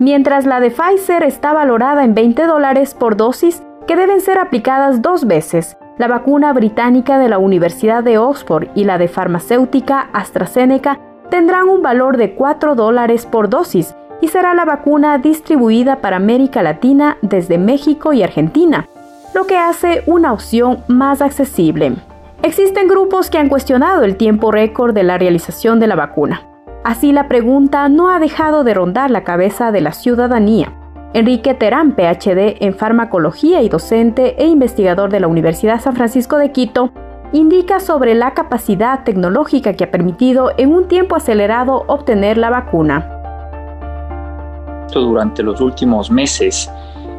Mientras 0.03 0.45
la 0.45 0.59
de 0.59 0.69
Pfizer 0.69 1.23
está 1.23 1.53
valorada 1.53 2.03
en 2.03 2.13
20 2.13 2.45
dólares 2.45 2.93
por 2.93 3.15
dosis, 3.15 3.63
que 3.87 3.95
deben 3.95 4.19
ser 4.19 4.37
aplicadas 4.37 5.01
dos 5.01 5.25
veces, 5.25 5.77
la 5.97 6.09
vacuna 6.09 6.51
británica 6.51 7.17
de 7.17 7.29
la 7.29 7.37
Universidad 7.37 8.03
de 8.03 8.17
Oxford 8.17 8.67
y 8.75 8.83
la 8.83 8.97
de 8.97 9.07
farmacéutica 9.07 10.09
AstraZeneca 10.11 10.99
tendrán 11.29 11.69
un 11.69 11.81
valor 11.81 12.17
de 12.17 12.35
4 12.35 12.75
dólares 12.75 13.25
por 13.25 13.47
dosis 13.47 13.95
y 14.19 14.27
será 14.27 14.53
la 14.53 14.65
vacuna 14.65 15.19
distribuida 15.19 16.01
para 16.01 16.17
América 16.17 16.61
Latina 16.63 17.17
desde 17.21 17.57
México 17.57 18.11
y 18.11 18.23
Argentina, 18.23 18.89
lo 19.33 19.47
que 19.47 19.57
hace 19.57 20.03
una 20.05 20.33
opción 20.33 20.83
más 20.89 21.21
accesible. 21.21 21.93
Existen 22.41 22.89
grupos 22.89 23.29
que 23.29 23.37
han 23.37 23.47
cuestionado 23.47 24.03
el 24.03 24.17
tiempo 24.17 24.51
récord 24.51 24.93
de 24.93 25.03
la 25.03 25.17
realización 25.17 25.79
de 25.79 25.87
la 25.87 25.95
vacuna. 25.95 26.52
Así 26.83 27.13
la 27.13 27.29
pregunta 27.29 27.87
no 27.87 28.09
ha 28.09 28.19
dejado 28.19 28.65
de 28.65 28.73
rondar 28.73 29.09
la 29.09 29.23
cabeza 29.23 29.71
de 29.71 29.79
la 29.79 29.93
ciudadanía. 29.93 30.73
Enrique 31.13 31.53
Terán, 31.53 31.95
PhD 31.95 32.57
en 32.59 32.73
farmacología 32.73 33.61
y 33.61 33.69
docente 33.69 34.35
e 34.37 34.47
investigador 34.47 35.09
de 35.09 35.21
la 35.21 35.27
Universidad 35.27 35.79
San 35.79 35.95
Francisco 35.95 36.37
de 36.37 36.51
Quito, 36.51 36.91
indica 37.31 37.79
sobre 37.79 38.15
la 38.15 38.33
capacidad 38.33 39.03
tecnológica 39.03 39.73
que 39.73 39.85
ha 39.85 39.91
permitido 39.91 40.51
en 40.57 40.73
un 40.73 40.87
tiempo 40.87 41.15
acelerado 41.15 41.85
obtener 41.87 42.37
la 42.37 42.49
vacuna. 42.49 43.09
Durante 44.93 45.41
los 45.41 45.61
últimos 45.61 46.11
meses, 46.11 46.69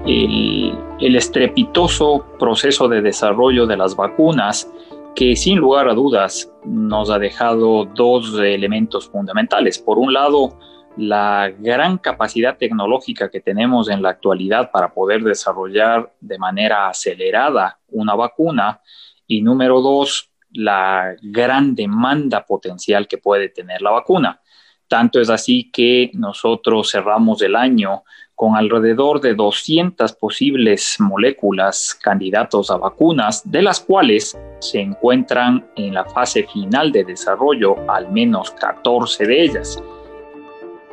el, 0.06 1.16
estrepitoso 1.16 2.24
proceso 2.38 2.88
de 2.88 3.00
desarrollo 3.00 3.66
de 3.66 3.76
las 3.76 3.96
vacunas 3.96 4.68
que 5.14 5.36
sin 5.36 5.58
lugar 5.58 5.88
a 5.88 5.94
dudas 5.94 6.52
nos 6.64 7.10
ha 7.10 7.18
dejado 7.18 7.84
dos 7.84 8.38
elementos 8.38 9.08
fundamentales. 9.08 9.78
Por 9.78 9.98
un 9.98 10.12
lado, 10.12 10.58
la 10.96 11.52
gran 11.56 11.98
capacidad 11.98 12.56
tecnológica 12.56 13.30
que 13.30 13.40
tenemos 13.40 13.88
en 13.88 14.02
la 14.02 14.10
actualidad 14.10 14.70
para 14.72 14.92
poder 14.92 15.22
desarrollar 15.22 16.12
de 16.20 16.38
manera 16.38 16.88
acelerada 16.88 17.78
una 17.88 18.14
vacuna 18.14 18.80
y 19.26 19.40
número 19.42 19.80
dos, 19.80 20.30
la 20.50 21.14
gran 21.22 21.74
demanda 21.74 22.44
potencial 22.44 23.06
que 23.06 23.18
puede 23.18 23.48
tener 23.48 23.82
la 23.82 23.90
vacuna. 23.90 24.40
Tanto 24.88 25.20
es 25.20 25.30
así 25.30 25.70
que 25.72 26.10
nosotros 26.14 26.90
cerramos 26.90 27.40
el 27.42 27.56
año 27.56 28.04
con 28.34 28.56
alrededor 28.56 29.20
de 29.20 29.34
200 29.34 30.12
posibles 30.14 30.96
moléculas 30.98 31.94
candidatos 31.94 32.70
a 32.70 32.76
vacunas, 32.76 33.48
de 33.50 33.62
las 33.62 33.80
cuales 33.80 34.36
se 34.60 34.80
encuentran 34.80 35.66
en 35.76 35.94
la 35.94 36.04
fase 36.04 36.44
final 36.44 36.90
de 36.90 37.04
desarrollo 37.04 37.76
al 37.88 38.10
menos 38.10 38.50
14 38.52 39.26
de 39.26 39.42
ellas. 39.44 39.82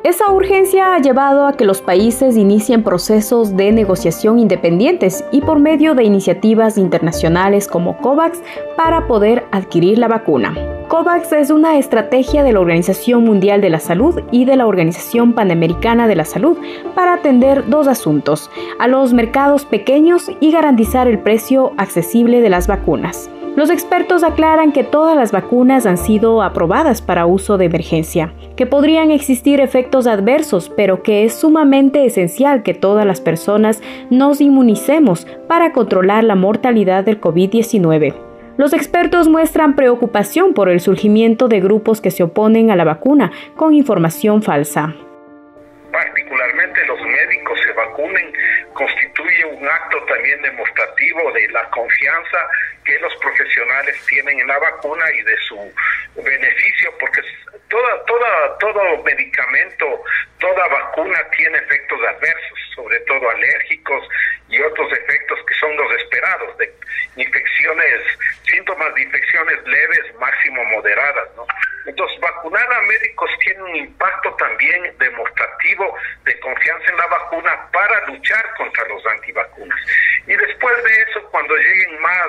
Esa 0.04 0.32
urgencia 0.32 0.96
ha 0.96 0.98
llevado 0.98 1.46
a 1.46 1.52
que 1.52 1.64
los 1.64 1.80
países 1.80 2.36
inicien 2.36 2.82
procesos 2.82 3.56
de 3.56 3.70
negociación 3.70 4.40
independientes 4.40 5.24
y 5.30 5.42
por 5.42 5.60
medio 5.60 5.94
de 5.94 6.02
iniciativas 6.02 6.76
internacionales 6.76 7.68
como 7.68 7.96
COVAX 7.98 8.42
para 8.76 9.06
poder 9.06 9.44
adquirir 9.52 9.98
la 9.98 10.08
vacuna. 10.08 10.56
COVAX 10.88 11.30
es 11.30 11.50
una 11.50 11.78
estrategia 11.78 12.42
de 12.42 12.52
la 12.52 12.58
Organización 12.58 13.22
Mundial 13.22 13.60
de 13.60 13.70
la 13.70 13.78
Salud 13.78 14.20
y 14.32 14.44
de 14.44 14.56
la 14.56 14.66
Organización 14.66 15.34
Panamericana 15.34 16.08
de 16.08 16.16
la 16.16 16.24
Salud 16.24 16.58
para 16.96 17.14
atender 17.14 17.68
dos 17.68 17.86
asuntos, 17.86 18.50
a 18.80 18.88
los 18.88 19.12
mercados 19.12 19.64
pequeños 19.64 20.32
y 20.40 20.50
garantizar 20.50 21.06
el 21.06 21.20
precio 21.20 21.74
accesible 21.76 22.40
de 22.40 22.50
las 22.50 22.66
vacunas. 22.66 23.30
Los 23.54 23.68
expertos 23.68 24.24
aclaran 24.24 24.72
que 24.72 24.82
todas 24.82 25.14
las 25.14 25.30
vacunas 25.30 25.84
han 25.84 25.98
sido 25.98 26.42
aprobadas 26.42 27.02
para 27.02 27.26
uso 27.26 27.58
de 27.58 27.66
emergencia, 27.66 28.32
que 28.56 28.64
podrían 28.64 29.10
existir 29.10 29.60
efectos 29.60 30.06
adversos, 30.06 30.72
pero 30.74 31.02
que 31.02 31.24
es 31.24 31.34
sumamente 31.34 32.06
esencial 32.06 32.62
que 32.62 32.72
todas 32.72 33.04
las 33.04 33.20
personas 33.20 33.82
nos 34.08 34.40
inmunicemos 34.40 35.26
para 35.48 35.72
controlar 35.72 36.24
la 36.24 36.34
mortalidad 36.34 37.04
del 37.04 37.20
COVID-19. 37.20 38.14
Los 38.56 38.72
expertos 38.72 39.28
muestran 39.28 39.76
preocupación 39.76 40.54
por 40.54 40.70
el 40.70 40.80
surgimiento 40.80 41.48
de 41.48 41.60
grupos 41.60 42.00
que 42.00 42.10
se 42.10 42.22
oponen 42.22 42.70
a 42.70 42.76
la 42.76 42.84
vacuna 42.84 43.32
con 43.56 43.74
información 43.74 44.42
falsa. 44.42 44.94
Particularmente 45.92 46.86
los 46.86 47.00
médicos 47.00 47.60
se 47.60 47.72
vacunen 47.74 48.32
constituye 48.72 49.44
un 49.44 49.64
acto 49.66 49.98
también 50.04 50.40
demostrativo 50.42 51.32
de 51.32 51.48
la 51.48 51.68
confianza 51.70 52.38
que 52.84 52.98
los 52.98 53.14
profesionales 53.16 53.96
tienen 54.06 54.40
en 54.40 54.46
la 54.46 54.58
vacuna 54.58 55.04
y 55.12 55.22
de 55.22 55.36
su 55.48 55.74
beneficio, 56.16 56.92
porque 56.98 57.20
toda, 57.68 58.04
toda, 58.04 58.58
todo 58.58 59.02
medicamento, 59.02 60.04
toda 60.38 60.68
vacuna 60.68 61.18
tiene 61.36 61.58
efectos 61.58 62.00
adversos, 62.08 62.58
sobre 62.74 62.98
todo 63.00 63.30
alérgicos 63.30 64.08
y 64.48 64.60
otros 64.60 64.92
efectos 64.92 65.38
que 65.46 65.54
son 65.54 65.76
los 65.76 65.92
esperados, 66.00 66.58
de 66.58 66.72
infecciones, 67.16 68.02
síntomas 68.44 68.94
de 68.94 69.02
infecciones 69.02 69.62
leves, 69.66 70.14
máximo 70.18 70.64
moderadas, 70.64 71.28
¿no? 71.36 71.46
Entonces, 71.86 72.20
vacunar 72.20 72.72
a 72.72 72.82
médicos 72.82 73.30
tiene 73.44 73.62
un 73.62 73.76
impacto 73.76 74.32
también 74.34 74.94
demostrativo 74.98 75.96
de 76.24 76.38
confianza 76.40 76.90
en 76.90 76.96
la 76.96 77.06
vacuna 77.06 77.68
para 77.72 78.06
luchar 78.06 78.54
contra 78.56 78.86
los 78.88 79.04
antivacunas. 79.06 79.78
Y 80.26 80.36
después 80.36 80.84
de 80.84 81.02
eso, 81.02 81.22
cuando 81.30 81.56
lleguen 81.56 82.00
más, 82.00 82.28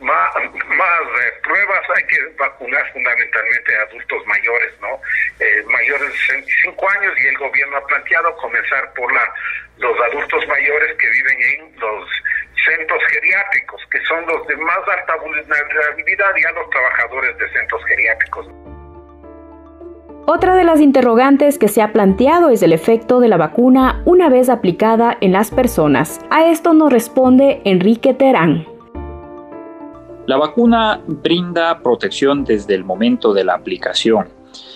más, 0.00 0.36
eh, 0.36 1.32
pruebas, 1.42 1.80
hay 1.96 2.04
que 2.04 2.18
vacunar 2.38 2.92
fundamentalmente 2.92 3.76
a 3.76 3.82
adultos 3.82 4.26
mayores, 4.26 4.72
¿no? 4.80 5.00
Eh, 5.40 5.64
mayores 5.68 6.08
de 6.08 6.18
65 6.18 6.90
años 6.90 7.12
y 7.22 7.26
el 7.26 7.38
gobierno 7.38 7.76
ha 7.76 7.86
planteado 7.86 8.36
comenzar 8.36 8.92
por 8.94 9.12
la, 9.12 9.32
los 9.78 9.98
adultos 10.00 10.46
mayores 10.48 10.96
que 10.98 11.08
viven 11.08 11.42
en 11.42 11.80
los 11.80 12.08
centros 12.64 13.02
geriátricos, 13.10 13.80
que 13.90 14.00
son 14.04 14.26
los 14.26 14.46
de 14.46 14.56
más 14.56 14.88
alta 14.88 15.16
vulnerabilidad 15.16 16.36
y 16.36 16.44
a 16.44 16.52
los 16.52 16.70
trabajadores 16.70 17.36
de 17.38 17.48
centros 17.50 17.84
geriátricos. 17.86 18.46
Otra 20.24 20.54
de 20.54 20.62
las 20.62 20.80
interrogantes 20.80 21.58
que 21.58 21.66
se 21.66 21.82
ha 21.82 21.92
planteado 21.92 22.50
es 22.50 22.62
el 22.62 22.72
efecto 22.72 23.18
de 23.18 23.28
la 23.28 23.36
vacuna 23.36 24.02
una 24.04 24.28
vez 24.28 24.48
aplicada 24.48 25.18
en 25.20 25.32
las 25.32 25.50
personas. 25.50 26.20
A 26.30 26.46
esto 26.46 26.74
nos 26.74 26.92
responde 26.92 27.60
Enrique 27.64 28.14
Terán. 28.14 28.71
La 30.26 30.36
vacuna 30.36 31.02
brinda 31.04 31.82
protección 31.82 32.44
desde 32.44 32.74
el 32.74 32.84
momento 32.84 33.34
de 33.34 33.42
la 33.42 33.54
aplicación. 33.54 34.28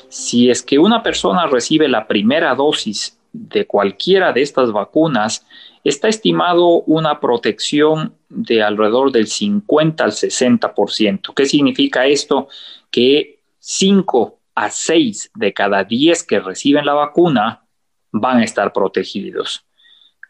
Si 0.08 0.50
es 0.50 0.62
que 0.62 0.78
una 0.78 1.04
persona 1.04 1.46
recibe 1.46 1.88
la 1.88 2.08
primera 2.08 2.54
dosis 2.56 3.18
de 3.32 3.66
cualquiera 3.66 4.32
de 4.32 4.42
estas 4.42 4.72
vacunas, 4.72 5.46
está 5.84 6.08
estimado 6.08 6.82
una 6.82 7.20
protección 7.20 8.14
de 8.28 8.62
alrededor 8.62 9.12
del 9.12 9.28
50 9.28 10.02
al 10.02 10.10
60%. 10.10 11.32
¿Qué 11.32 11.46
significa 11.46 12.06
esto? 12.06 12.48
Que 12.90 13.38
5 13.60 14.38
a 14.56 14.70
6 14.70 15.30
de 15.34 15.52
cada 15.52 15.84
10 15.84 16.24
que 16.24 16.40
reciben 16.40 16.86
la 16.86 16.94
vacuna 16.94 17.62
van 18.10 18.38
a 18.38 18.44
estar 18.44 18.72
protegidos. 18.72 19.64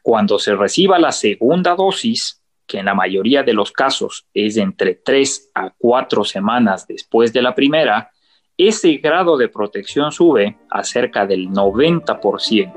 Cuando 0.03 0.39
se 0.39 0.55
reciba 0.55 0.99
la 0.99 1.13
segunda 1.13 1.75
dosis, 1.75 2.43
que 2.67 2.79
en 2.79 2.87
la 2.87 2.95
mayoría 2.95 3.43
de 3.43 3.53
los 3.53 3.73
casos 3.73 4.27
es 4.35 4.57
entre 4.57 4.95
3 4.95 5.51
a 5.55 5.73
4 5.77 6.25
semanas 6.25 6.87
después 6.87 7.33
de 7.33 7.43
la 7.43 7.55
primera, 7.55 8.11
ese 8.59 8.97
grado 8.97 9.37
de 9.37 9.49
protección 9.49 10.13
sube 10.13 10.57
a 10.71 10.83
cerca 10.83 11.27
del 11.27 11.51
90%. 11.51 12.73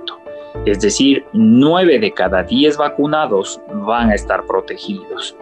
Es 0.66 0.82
decir, 0.82 1.26
9 1.34 2.00
de 2.00 2.12
cada 2.12 2.44
10 2.44 2.78
vacunados 2.78 3.62
van 3.72 4.10
a 4.10 4.16
estar 4.16 4.46
protegidos. 4.46 5.38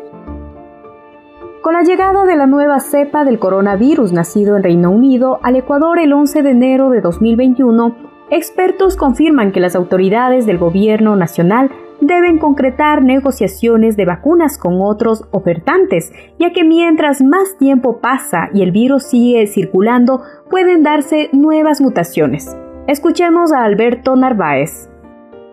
Con 1.61 1.73
la 1.73 1.83
llegada 1.83 2.25
de 2.25 2.35
la 2.35 2.45
nueva 2.45 2.79
cepa 2.79 3.25
del 3.25 3.39
coronavirus 3.39 4.13
nacido 4.13 4.55
en 4.55 4.63
Reino 4.63 4.91
Unido 4.91 5.39
al 5.43 5.55
Ecuador 5.55 5.99
el 5.99 6.13
11 6.13 6.43
de 6.43 6.51
enero 6.51 6.89
de 6.91 7.01
2021, 7.01 7.95
expertos 8.29 8.95
confirman 8.95 9.51
que 9.51 9.59
las 9.59 9.75
autoridades 9.75 10.45
del 10.45 10.59
gobierno 10.59 11.15
nacional 11.15 11.71
deben 12.01 12.37
concretar 12.37 13.01
negociaciones 13.01 13.97
de 13.97 14.05
vacunas 14.05 14.57
con 14.57 14.81
otros 14.81 15.25
ofertantes, 15.31 16.11
ya 16.39 16.51
que 16.51 16.63
mientras 16.63 17.21
más 17.21 17.57
tiempo 17.57 17.99
pasa 18.01 18.49
y 18.53 18.63
el 18.63 18.71
virus 18.71 19.09
sigue 19.09 19.47
circulando, 19.47 20.21
pueden 20.49 20.83
darse 20.83 21.29
nuevas 21.33 21.81
mutaciones. 21.81 22.55
Escuchemos 22.87 23.51
a 23.51 23.63
Alberto 23.63 24.15
Narváez. 24.15 24.89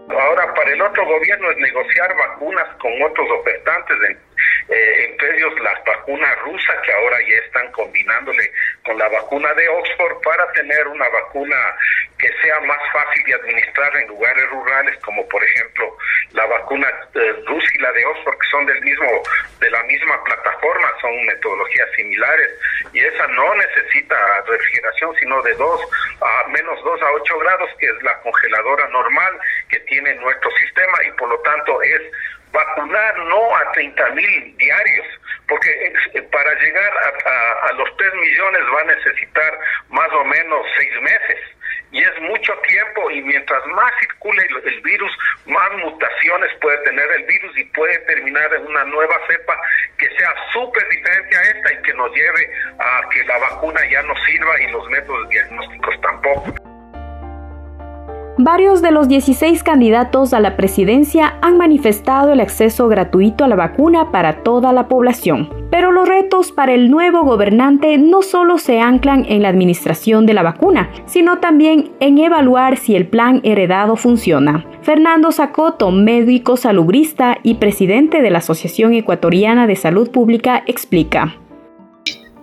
Ahora, 0.09 0.55
para 0.55 0.73
el 0.73 0.83
otro 0.83 1.03
gobierno 1.05 1.51
es 1.51 1.57
negociar 1.57 2.15
vacunas 2.17 2.69
con 2.81 2.93
otros 3.03 3.27
ofertantes, 3.41 3.97
eh, 4.69 5.07
entre 5.11 5.37
ellos 5.37 5.59
la 5.61 5.75
vacuna 5.87 6.35
rusa, 6.37 6.81
que 6.83 6.93
ahora 6.93 7.19
ya 7.21 7.37
están 7.47 7.71
combinándole 7.73 8.51
con 8.85 8.99
la 8.99 9.09
vacuna 9.09 9.53
de 9.55 9.69
Oxford 9.69 10.21
para 10.23 10.51
tener 10.53 10.87
una 10.89 11.09
vacuna 11.09 11.57
que 12.19 12.29
sea 12.43 12.61
más 12.61 12.81
fácil 12.93 13.25
de 13.25 13.35
administrar 13.35 13.97
en 13.97 14.09
lugares 14.09 14.49
rurales, 14.51 14.97
como 15.05 15.27
por 15.29 15.43
ejemplo 15.43 15.97
la 16.33 16.47
vacuna 16.47 16.89
eh, 17.15 17.35
rusa 17.47 17.69
y 17.75 17.79
la 17.79 17.93
de 17.93 18.05
Oxford, 18.07 18.39
que 18.39 18.49
son 18.49 18.67
del 18.67 18.81
mismo, 18.83 19.23
de 19.61 19.71
la 19.71 19.83
misma 19.85 20.23
plataforma, 20.25 20.89
son 21.01 21.25
metodologías 21.27 21.89
similares, 21.97 22.51
y 22.93 23.01
esa 23.01 23.27
no 23.29 23.55
necesita 23.55 24.17
refrigeración, 24.47 25.15
sino 25.17 25.43
de 25.43 25.55
2 25.55 25.81
a 26.23 26.49
menos 26.49 26.83
2 26.83 27.03
a 27.03 27.13
8 27.13 27.39
grados, 27.39 27.71
que 27.79 27.87
es 27.87 28.03
la 28.03 28.19
congeladora 28.21 28.89
normal 28.89 29.39
que 29.69 29.81
tiene 29.81 30.15
nuestro 30.15 30.51
sistema, 30.53 30.99
y 31.07 31.11
por 31.13 31.29
lo 31.29 31.39
tanto 31.41 31.83
es 31.83 32.03
vacunar 32.55 33.19
no 33.19 33.57
a 33.57 33.73
30 33.73 34.11
mil 34.11 34.57
diarios, 34.57 35.07
porque 35.49 35.71
eh, 36.15 36.23
para 36.31 36.55
llegar 36.55 36.93
a, 37.67 37.73
los 37.73 37.97
3 37.97 38.15
millones 38.15 38.63
va 38.73 38.81
a 38.81 38.85
necesitar 38.85 39.59
más 39.91 40.11
o 40.13 40.25
menos 40.25 40.67
6 40.77 41.03
meses. 41.03 41.39
Y 41.91 42.03
es 42.03 42.21
mucho 42.23 42.53
tiempo 42.67 43.11
y 43.11 43.23
mientras 43.23 43.65
más 43.67 43.93
circule 44.01 44.43
el, 44.65 44.81
virus, 44.81 45.17
más 45.47 45.73
mutaciones 45.75 46.51
puede 46.61 46.79
tener 46.79 47.09
el 47.13 47.25
virus 47.25 47.57
y 47.57 47.65
puede 47.67 47.99
terminar 48.01 48.53
en 48.55 48.67
una 48.67 48.85
nueva 48.85 49.15
cepa 49.29 49.57
que 49.99 50.09
sea 50.17 50.35
súper 50.53 50.89
diferente 50.89 51.37
a 51.37 51.43
esta 51.43 51.73
y 51.73 51.83
que 51.83 51.95
nos 51.95 52.13
lleve 52.13 52.51
a 52.81 53.09
que 53.11 53.23
la 53.25 53.39
vacuna 53.39 53.81
ya 53.91 54.03
no 54.03 54.15
sirva 54.27 54.61
y 54.61 54.67
los 54.73 54.89
métodos 54.91 55.29
diagnósticos 55.29 56.01
tampoco. 56.01 56.64
Varios 58.37 58.83
de 58.83 58.91
los 58.91 59.07
16 59.07 59.63
candidatos 59.63 60.35
a 60.35 60.41
la 60.41 60.57
presidencia 60.57 61.39
han 61.41 61.57
manifestado 61.57 62.33
el 62.33 62.41
acceso 62.41 62.89
gratuito 62.89 63.45
a 63.45 63.49
la 63.49 63.55
vacuna 63.55 64.11
para 64.11 64.43
toda 64.43 64.73
la 64.73 64.89
población. 64.89 65.69
Pero 65.71 65.93
los 65.93 66.09
retos 66.09 66.51
para 66.51 66.73
el 66.73 66.91
nuevo 66.91 67.23
gobernante 67.23 67.97
no 67.97 68.23
solo 68.23 68.59
se 68.59 68.81
anclan 68.81 69.25
en 69.29 69.43
la 69.43 69.51
administración 69.51 70.27
de 70.27 70.35
la 70.35 70.43
vacuna, 70.43 70.91
sino 71.07 71.39
también 71.39 71.95
en 72.01 72.19
evaluar 72.19 72.77
si 72.77 72.97
el 72.97 73.07
plan 73.07 73.41
heredado 73.45 73.95
funciona. 73.95 74.67
Fernando 74.83 75.31
Zacoto, 75.31 75.93
médico 75.93 76.57
salubrista 76.57 77.39
y 77.45 77.55
presidente 77.55 78.21
de 78.21 78.31
la 78.31 78.39
Asociación 78.39 78.95
Ecuatoriana 78.95 79.69
de 79.69 79.77
Salud 79.77 80.11
Pública, 80.11 80.65
explica. 80.67 81.37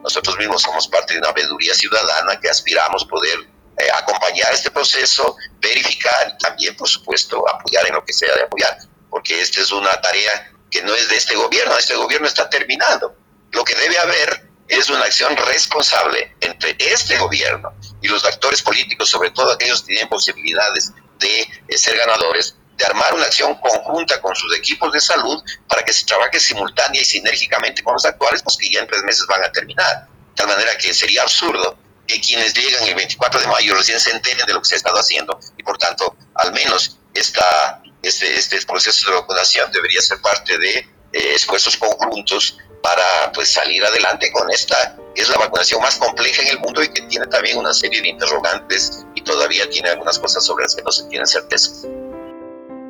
Nosotros 0.03 0.37
mismos 0.37 0.61
somos 0.61 0.87
parte 0.87 1.15
de 1.15 1.19
una 1.19 1.33
veeduría 1.33 1.73
ciudadana 1.73 2.39
que 2.41 2.47
aspiramos 2.47 3.03
poder 3.03 3.50
eh, 3.81 3.89
acompañar 3.93 4.53
este 4.53 4.69
proceso, 4.69 5.37
verificar 5.59 6.33
y 6.33 6.37
también, 6.37 6.75
por 6.75 6.87
supuesto, 6.87 7.43
apoyar 7.49 7.87
en 7.87 7.95
lo 7.95 8.05
que 8.05 8.13
sea 8.13 8.33
de 8.35 8.43
apoyar, 8.43 8.77
porque 9.09 9.41
esta 9.41 9.61
es 9.61 9.71
una 9.71 9.99
tarea 9.99 10.51
que 10.69 10.83
no 10.83 10.93
es 10.93 11.09
de 11.09 11.15
este 11.17 11.35
gobierno, 11.35 11.75
este 11.77 11.95
gobierno 11.95 12.27
está 12.27 12.49
terminando. 12.49 13.15
Lo 13.51 13.63
que 13.63 13.75
debe 13.75 13.97
haber 13.97 14.49
es 14.67 14.89
una 14.89 15.05
acción 15.05 15.35
responsable 15.35 16.35
entre 16.41 16.75
este 16.79 17.17
gobierno 17.17 17.73
y 18.01 18.07
los 18.07 18.23
actores 18.23 18.61
políticos, 18.61 19.09
sobre 19.09 19.31
todo 19.31 19.51
aquellos 19.51 19.81
que 19.81 19.87
tienen 19.87 20.09
posibilidades 20.09 20.91
de 21.19 21.41
eh, 21.41 21.77
ser 21.77 21.97
ganadores, 21.97 22.55
de 22.77 22.85
armar 22.85 23.13
una 23.15 23.25
acción 23.25 23.55
conjunta 23.55 24.21
con 24.21 24.35
sus 24.35 24.55
equipos 24.55 24.93
de 24.93 25.01
salud 25.01 25.43
para 25.67 25.83
que 25.83 25.91
se 25.91 26.05
trabaje 26.05 26.39
simultánea 26.39 27.01
y 27.01 27.05
sinérgicamente 27.05 27.83
con 27.83 27.93
los 27.93 28.05
actuales, 28.05 28.43
pues 28.43 28.57
que 28.57 28.69
ya 28.69 28.79
en 28.79 28.87
tres 28.87 29.03
meses 29.03 29.25
van 29.27 29.43
a 29.43 29.51
terminar. 29.51 30.07
De 30.07 30.35
tal 30.35 30.47
manera 30.47 30.77
que 30.77 30.93
sería 30.93 31.23
absurdo 31.23 31.77
que 32.11 32.19
quienes 32.19 32.53
llegan 32.53 32.87
el 32.87 32.95
24 32.95 33.39
de 33.39 33.47
mayo 33.47 33.73
recién 33.75 33.99
se 33.99 34.11
enteren 34.11 34.45
de 34.45 34.53
lo 34.53 34.61
que 34.61 34.67
se 34.67 34.75
ha 34.75 34.77
estado 34.77 34.99
haciendo 34.99 35.39
y 35.57 35.63
por 35.63 35.77
tanto 35.77 36.15
al 36.35 36.51
menos 36.51 36.97
esta, 37.13 37.81
este, 38.01 38.37
este 38.37 38.61
proceso 38.63 39.09
de 39.09 39.17
vacunación 39.17 39.71
debería 39.71 40.01
ser 40.01 40.19
parte 40.21 40.57
de 40.57 40.77
eh, 40.79 41.35
esfuerzos 41.35 41.77
conjuntos 41.77 42.57
para 42.83 43.31
pues 43.33 43.51
salir 43.51 43.83
adelante 43.85 44.31
con 44.31 44.49
esta 44.51 44.97
que 45.15 45.21
es 45.21 45.29
la 45.29 45.37
vacunación 45.37 45.81
más 45.81 45.97
compleja 45.97 46.41
en 46.41 46.49
el 46.49 46.59
mundo 46.59 46.83
y 46.83 46.89
que 46.89 47.01
tiene 47.03 47.27
también 47.27 47.57
una 47.57 47.73
serie 47.73 48.01
de 48.01 48.09
interrogantes 48.09 49.05
y 49.15 49.21
todavía 49.21 49.69
tiene 49.69 49.89
algunas 49.89 50.19
cosas 50.19 50.45
sobre 50.45 50.63
las 50.63 50.75
que 50.75 50.83
no 50.83 50.91
se 50.91 51.03
tienen 51.05 51.27
certeza. 51.27 51.87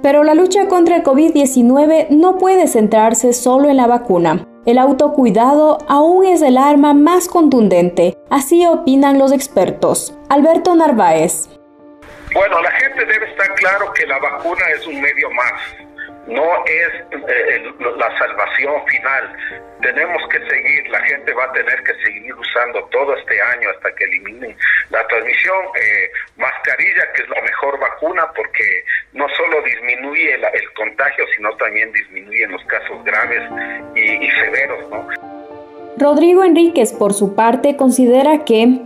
Pero 0.04 0.24
la 0.24 0.34
lucha 0.34 0.68
contra 0.68 0.96
el 0.98 1.04
COVID-19 1.04 2.10
no 2.10 2.38
puede 2.38 2.68
centrarse 2.68 3.34
solo 3.34 3.70
en 3.70 3.78
la 3.78 3.88
vacuna. 3.88 4.48
El 4.66 4.78
autocuidado 4.78 5.80
aún 5.88 6.26
es 6.26 6.42
el 6.42 6.58
arma 6.58 6.94
más 6.94 7.28
contundente, 7.28 8.16
así 8.32 8.66
opinan 8.66 9.20
los 9.20 9.32
expertos. 9.32 10.14
Alberto 10.30 10.74
Narváez. 10.74 11.48
Bueno, 12.34 12.62
la 12.62 12.72
gente 12.72 13.06
debe 13.06 13.30
estar 13.30 13.54
claro 13.56 13.92
que 13.94 14.08
la 14.08 14.18
vacuna 14.18 14.66
es 14.70 14.88
un 14.88 15.02
medio 15.02 15.30
más, 15.32 15.62
no 16.28 16.66
es 16.66 16.90
eh, 17.28 17.74
la 17.98 18.18
salvación 18.18 18.86
final. 18.88 19.38
Tenemos 19.82 20.22
que 20.30 20.40
seguir, 20.48 20.88
la 20.90 21.02
gente 21.02 21.34
va 21.34 21.46
a 21.46 21.52
tener 21.52 21.84
que 21.84 21.94
seguir 22.06 22.34
usando 22.36 22.84
todo 22.86 23.16
este 23.18 23.42
año 23.42 23.70
hasta 23.72 23.94
que 23.96 24.06
eliminen 24.06 24.56
la 24.92 25.06
transmisión. 25.08 25.66
Eh, 25.76 26.12
mascarilla, 26.38 27.12
que 27.14 27.24
es 27.24 27.30
la 27.30 27.42
mejor 27.42 27.80
vacuna 27.80 28.32
porque 28.34 28.86
no 29.14 29.28
solo 29.30 29.62
disminuye 29.64 30.36
el, 30.36 30.74
contagio, 30.74 31.26
sino 31.36 31.56
también 31.58 31.92
disminuye 31.92 32.48
los 32.48 32.64
casos 32.66 33.04
graves 33.04 33.42
y 33.96 34.30
severos. 34.32 34.90
¿no? 34.90 35.41
Rodrigo 35.98 36.44
Enríquez, 36.44 36.94
por 36.94 37.14
su 37.14 37.36
parte, 37.36 37.76
considera 37.76 38.46
que 38.46 38.82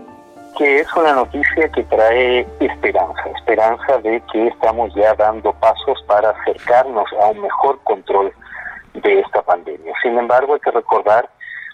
que 0.58 0.80
es 0.80 0.96
una 0.96 1.14
noticia 1.14 1.70
que 1.70 1.84
trae 1.84 2.48
esperanza, 2.62 3.30
esperanza 3.36 3.98
de 4.00 4.22
que 4.32 4.48
estamos 4.48 4.94
ya 4.96 5.14
dando 5.16 5.52
pasos 5.54 6.02
para 6.08 6.30
acercarnos 6.30 7.06
a 7.22 7.28
un 7.28 7.42
mejor 7.42 7.78
control 7.84 8.32
de 8.94 9.20
esta 9.20 9.42
pandemia. 9.42 9.94
Sin 10.02 10.18
embargo, 10.18 10.54
hay 10.54 10.62
que 10.62 10.72
recordar 10.72 11.30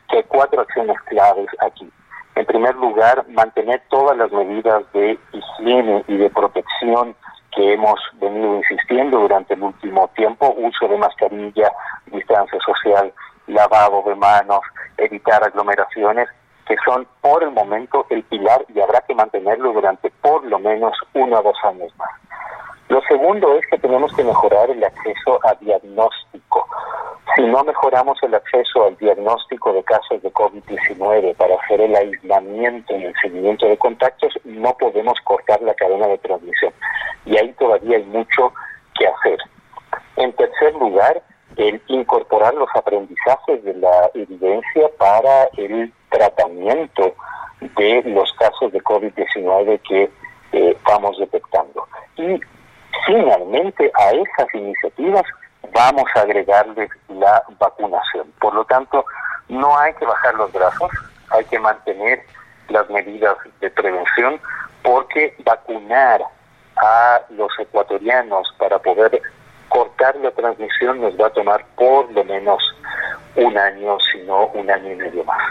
que 0.09 0.17
hay 0.17 0.23
cuatro 0.23 0.61
acciones 0.61 0.99
claves 1.01 1.47
aquí. 1.59 1.89
En 2.35 2.45
primer 2.45 2.75
lugar, 2.75 3.25
mantener 3.29 3.83
todas 3.89 4.17
las 4.17 4.31
medidas 4.31 4.83
de 4.93 5.19
higiene 5.31 6.03
y 6.07 6.17
de 6.17 6.29
protección 6.29 7.15
que 7.55 7.73
hemos 7.73 7.99
venido 8.13 8.55
insistiendo 8.55 9.19
durante 9.19 9.53
el 9.53 9.61
último 9.61 10.09
tiempo, 10.15 10.55
uso 10.57 10.87
de 10.87 10.97
mascarilla, 10.97 11.71
distancia 12.07 12.57
social, 12.65 13.13
lavado 13.51 14.03
de 14.05 14.15
manos, 14.15 14.61
evitar 14.97 15.43
aglomeraciones 15.43 16.27
que 16.67 16.75
son 16.85 17.07
por 17.21 17.43
el 17.43 17.51
momento 17.51 18.05
el 18.09 18.23
pilar 18.23 18.65
y 18.73 18.79
habrá 18.79 19.01
que 19.01 19.15
mantenerlo 19.15 19.73
durante 19.73 20.09
por 20.21 20.45
lo 20.45 20.59
menos 20.59 20.97
uno 21.13 21.39
o 21.39 21.43
dos 21.43 21.57
años 21.63 21.91
más. 21.97 22.09
Lo 22.87 23.01
segundo 23.03 23.55
es 23.55 23.65
que 23.67 23.77
tenemos 23.77 24.13
que 24.13 24.23
mejorar 24.23 24.69
el 24.69 24.83
acceso 24.83 25.39
a 25.43 25.53
diagnóstico. 25.55 26.67
Si 27.35 27.41
no 27.43 27.63
mejoramos 27.63 28.21
el 28.21 28.35
acceso 28.35 28.85
al 28.85 28.97
diagnóstico 28.97 29.71
de 29.71 29.83
casos 29.83 30.21
de 30.21 30.31
COVID-19 30.33 31.35
para 31.37 31.55
hacer 31.55 31.79
el 31.79 31.95
aislamiento 31.95 32.95
y 32.97 33.05
el 33.05 33.13
seguimiento 33.21 33.65
de 33.67 33.77
contactos, 33.77 34.33
no 34.43 34.73
podemos 34.73 35.17
cortar 35.23 35.61
la 35.61 35.73
cadena 35.73 36.07
de 36.07 36.17
transmisión. 36.17 36.73
Y 37.25 37.37
ahí 37.37 37.53
todavía 37.53 37.95
hay 37.95 38.03
mucho 38.03 38.53
que 38.97 39.07
hacer. 39.07 39.37
En 40.17 40.33
tercer 40.33 40.73
lugar, 40.75 41.21
el 41.57 41.81
incorporar 41.87 42.53
los 42.53 42.69
aprendizajes 42.75 43.63
de 43.63 43.73
la 43.75 44.09
evidencia 44.13 44.89
para 44.97 45.45
el 45.57 45.91
tratamiento 46.09 47.13
de 47.59 48.03
los 48.05 48.31
casos 48.33 48.71
de 48.71 48.81
COVID-19 48.81 49.81
que 49.87 50.09
eh, 50.53 50.77
vamos 50.85 51.17
detectando. 51.19 51.87
Y 52.17 52.39
finalmente 53.05 53.91
a 53.97 54.11
esas 54.11 54.53
iniciativas 54.53 55.23
vamos 55.73 56.05
a 56.15 56.21
agregarles 56.21 56.89
la 57.09 57.43
vacunación. 57.59 58.31
Por 58.39 58.53
lo 58.53 58.65
tanto, 58.65 59.05
no 59.49 59.77
hay 59.77 59.93
que 59.93 60.05
bajar 60.05 60.35
los 60.35 60.51
brazos, 60.51 60.89
hay 61.29 61.45
que 61.45 61.59
mantener 61.59 62.23
las 62.69 62.89
medidas 62.89 63.37
de 63.59 63.69
prevención 63.69 64.39
porque 64.83 65.35
vacunar 65.45 66.21
a 66.77 67.21
los 67.29 67.51
ecuatorianos 67.59 68.53
para 68.57 68.79
poder 68.79 69.21
cortar 69.71 70.15
la 70.17 70.31
transmisión 70.31 71.01
nos 71.01 71.19
va 71.19 71.27
a 71.27 71.29
tomar 71.31 71.65
por 71.75 72.11
lo 72.11 72.23
menos 72.23 72.61
un 73.35 73.57
año, 73.57 73.97
si 74.11 74.25
no 74.27 74.47
un 74.53 74.69
año 74.69 74.91
y 74.91 74.95
medio 74.95 75.23
más. 75.23 75.41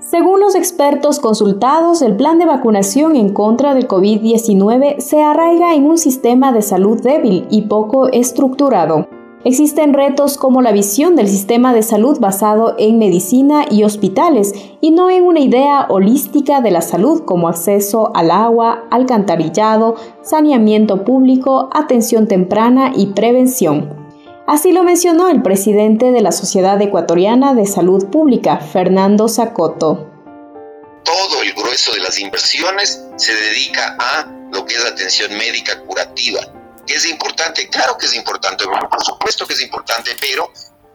Según 0.00 0.40
los 0.40 0.54
expertos 0.54 1.18
consultados, 1.18 2.02
el 2.02 2.16
plan 2.16 2.38
de 2.38 2.46
vacunación 2.46 3.16
en 3.16 3.32
contra 3.34 3.74
del 3.74 3.88
COVID-19 3.88 5.00
se 5.00 5.22
arraiga 5.22 5.74
en 5.74 5.86
un 5.86 5.98
sistema 5.98 6.52
de 6.52 6.62
salud 6.62 7.02
débil 7.02 7.46
y 7.50 7.62
poco 7.62 8.08
estructurado. 8.08 9.08
Existen 9.48 9.94
retos 9.94 10.36
como 10.36 10.60
la 10.60 10.72
visión 10.72 11.16
del 11.16 11.26
sistema 11.26 11.72
de 11.72 11.82
salud 11.82 12.20
basado 12.20 12.74
en 12.78 12.98
medicina 12.98 13.64
y 13.70 13.82
hospitales 13.82 14.52
y 14.82 14.90
no 14.90 15.08
en 15.08 15.22
una 15.22 15.40
idea 15.40 15.86
holística 15.88 16.60
de 16.60 16.70
la 16.70 16.82
salud 16.82 17.24
como 17.24 17.48
acceso 17.48 18.12
al 18.14 18.30
agua, 18.30 18.84
alcantarillado, 18.90 19.96
saneamiento 20.22 21.02
público, 21.02 21.70
atención 21.72 22.28
temprana 22.28 22.92
y 22.94 23.14
prevención. 23.14 24.12
Así 24.46 24.72
lo 24.72 24.82
mencionó 24.82 25.30
el 25.30 25.40
presidente 25.40 26.12
de 26.12 26.20
la 26.20 26.32
Sociedad 26.32 26.78
Ecuatoriana 26.82 27.54
de 27.54 27.64
Salud 27.64 28.04
Pública, 28.10 28.58
Fernando 28.58 29.30
Zacoto. 29.30 30.10
Todo 31.04 31.42
el 31.42 31.54
grueso 31.54 31.94
de 31.94 32.00
las 32.00 32.20
inversiones 32.20 33.02
se 33.16 33.32
dedica 33.34 33.96
a 33.98 34.30
lo 34.52 34.66
que 34.66 34.74
es 34.74 34.84
atención 34.84 35.32
médica 35.38 35.80
curativa. 35.86 36.40
¿Es 36.88 37.04
importante? 37.04 37.68
Claro 37.68 37.96
que 37.98 38.06
es 38.06 38.14
importante, 38.14 38.64
por 38.64 39.04
supuesto 39.04 39.46
que 39.46 39.54
es 39.54 39.60
importante, 39.60 40.16
pero 40.20 40.52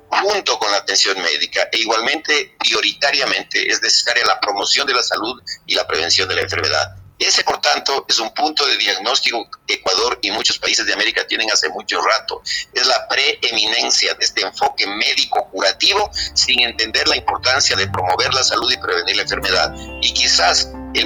junto 0.09 0.57
con 0.59 0.71
la 0.71 0.77
atención 0.77 1.19
médica 1.21 1.69
e 1.71 1.79
igualmente 1.79 2.55
prioritariamente 2.59 3.67
es 3.67 3.81
necesaria 3.81 4.25
la 4.25 4.39
promoción 4.39 4.85
de 4.87 4.93
la 4.93 5.03
salud 5.03 5.41
y 5.65 5.75
la 5.75 5.87
prevención 5.87 6.27
de 6.27 6.35
la 6.35 6.41
enfermedad. 6.41 6.95
Ese, 7.19 7.43
por 7.43 7.61
tanto, 7.61 8.05
es 8.09 8.19
un 8.19 8.33
punto 8.33 8.65
de 8.65 8.75
diagnóstico 8.77 9.47
que 9.65 9.75
Ecuador 9.75 10.19
y 10.21 10.31
muchos 10.31 10.57
países 10.57 10.85
de 10.85 10.93
América 10.93 11.25
tienen 11.25 11.49
hace 11.51 11.69
mucho 11.69 12.01
rato. 12.01 12.41
Es 12.73 12.85
la 12.85 13.07
preeminencia 13.07 14.13
de 14.15 14.25
este 14.25 14.41
enfoque 14.41 14.85
médico 14.87 15.47
curativo 15.49 16.09
sin 16.33 16.61
entender 16.61 17.07
la 17.07 17.15
importancia 17.15 17.75
de 17.75 17.87
promover 17.87 18.33
la 18.33 18.43
salud 18.43 18.69
y 18.71 18.77
prevenir 18.77 19.15
la 19.15 19.21
enfermedad. 19.21 19.73
Y 20.01 20.13
quizás 20.13 20.69
el 20.93 21.05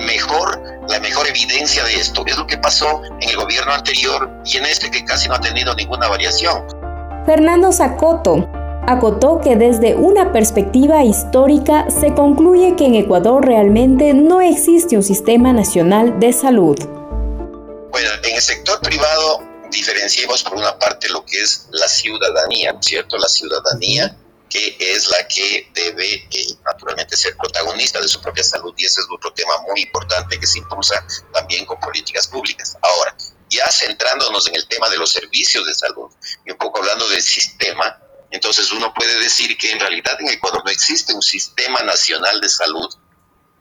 la 0.88 1.00
mejor 1.00 1.17
evidencia 1.30 1.84
de 1.84 1.96
esto 1.96 2.24
es 2.26 2.38
lo 2.38 2.48
que 2.48 2.58
pasó 2.58 3.02
en 3.20 3.30
el 3.30 3.36
gobierno 3.36 3.74
anterior 3.74 4.30
y 4.46 4.58
en 4.58 4.66
este 4.66 4.92
que 4.92 5.04
casi 5.06 5.28
no 5.28 5.36
ha 5.36 5.42
tenido 5.42 5.74
ninguna 5.76 6.08
variación. 6.08 6.66
Fernando 7.26 7.72
Zacoto 7.72 8.48
acotó 8.88 9.42
que 9.42 9.56
desde 9.56 9.96
una 9.96 10.32
perspectiva 10.32 11.04
histórica 11.04 11.88
se 11.90 12.14
concluye 12.14 12.76
que 12.78 12.86
en 12.86 12.96
Ecuador 12.96 13.46
realmente 13.46 14.14
no 14.14 14.40
existe 14.42 14.96
un 14.96 15.04
sistema 15.04 15.52
nacional 15.52 16.20
de 16.20 16.32
salud. 16.32 16.78
Bueno, 17.92 18.10
en 18.24 18.36
el 18.36 18.42
sector 18.42 18.80
privado 18.80 19.42
diferenciemos 19.72 20.44
por 20.44 20.56
una 20.56 20.80
parte 20.80 21.10
lo 21.10 21.26
que 21.26 21.42
es 21.42 21.68
la 21.72 21.88
ciudadanía, 21.88 22.72
¿no 22.72 22.80
es 22.80 22.86
cierto? 22.86 23.18
La 23.18 23.28
ciudadanía 23.28 24.16
que 24.50 24.78
es 24.80 25.08
la 25.10 25.28
que 25.28 25.70
debe 25.74 26.28
eh, 26.32 26.48
naturalmente 26.66 27.18
ser 27.18 27.36
protagonista 27.36 28.00
de 28.00 28.08
su 28.08 28.22
propia 28.22 28.44
salud 28.44 28.74
y 28.78 28.86
ese 28.86 29.02
es 29.02 29.08
otro 29.10 29.34
tema 29.34 29.58
muy 29.68 29.82
importante 29.82 30.40
que 30.40 30.48
se 30.48 30.60
impulsa 30.60 31.06
también 31.34 31.66
con 31.66 31.80
políticas 31.80 32.28
públicas. 32.28 32.78
Ahora, 32.82 33.16
ya 33.50 33.70
centrándonos 33.72 34.48
en 34.48 34.56
el 34.56 34.68
tema 34.68 34.90
de 34.90 34.98
los 34.98 35.12
servicios 35.12 35.66
de 35.66 35.74
salud 35.74 36.12
y 36.46 36.52
un 36.52 36.58
poco 36.58 36.80
hablando 36.80 37.08
del 37.10 37.22
sistema, 37.22 38.00
entonces 38.32 38.72
uno 38.72 38.94
puede 38.94 39.20
decir 39.20 39.58
que 39.58 39.72
en 39.72 39.80
realidad 39.80 40.20
en 40.20 40.30
Ecuador 40.30 40.64
no 40.64 40.72
existe 40.72 41.14
un 41.14 41.22
sistema 41.22 41.82
nacional 41.82 42.42
de 42.42 42.50
salud 42.50 42.94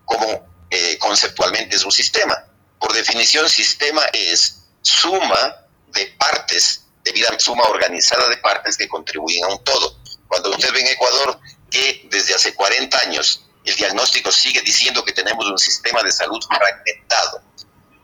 como 0.04 0.66
eh, 0.70 0.98
conceptualmente 0.98 1.76
es 1.76 1.84
un 1.84 1.92
sistema. 1.92 2.44
Por 2.78 2.92
definición, 2.92 3.48
sistema 3.48 4.02
es 4.12 4.64
suma 4.82 5.66
de 5.88 6.06
partes, 6.18 6.84
debida 7.02 7.28
suma 7.38 7.64
organizada 7.64 8.28
de 8.28 8.36
partes 8.38 8.76
que 8.76 8.88
contribuyen 8.88 9.44
a 9.44 9.48
un 9.48 9.62
todo. 9.64 9.98
Cuando 10.28 10.50
usted 10.50 10.72
ve 10.72 10.80
en 10.80 10.88
Ecuador 10.88 11.40
que 11.70 12.08
desde 12.10 12.34
hace 12.34 12.54
40 12.54 12.98
años 12.98 13.46
el 13.64 13.74
diagnóstico 13.74 14.30
sigue 14.30 14.60
diciendo 14.62 15.04
que 15.04 15.12
tenemos 15.12 15.44
un 15.46 15.58
sistema 15.58 16.02
de 16.02 16.12
salud 16.12 16.38
fragmentado, 16.48 17.42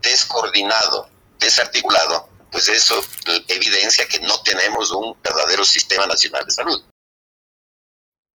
descoordinado, 0.03 1.09
desarticulado, 1.39 2.29
pues 2.51 2.69
eso 2.69 2.95
evidencia 3.49 4.07
que 4.09 4.21
no 4.21 4.43
tenemos 4.43 4.93
un 4.93 5.17
verdadero 5.23 5.65
sistema 5.65 6.07
nacional 6.07 6.45
de 6.45 6.51
salud. 6.51 6.83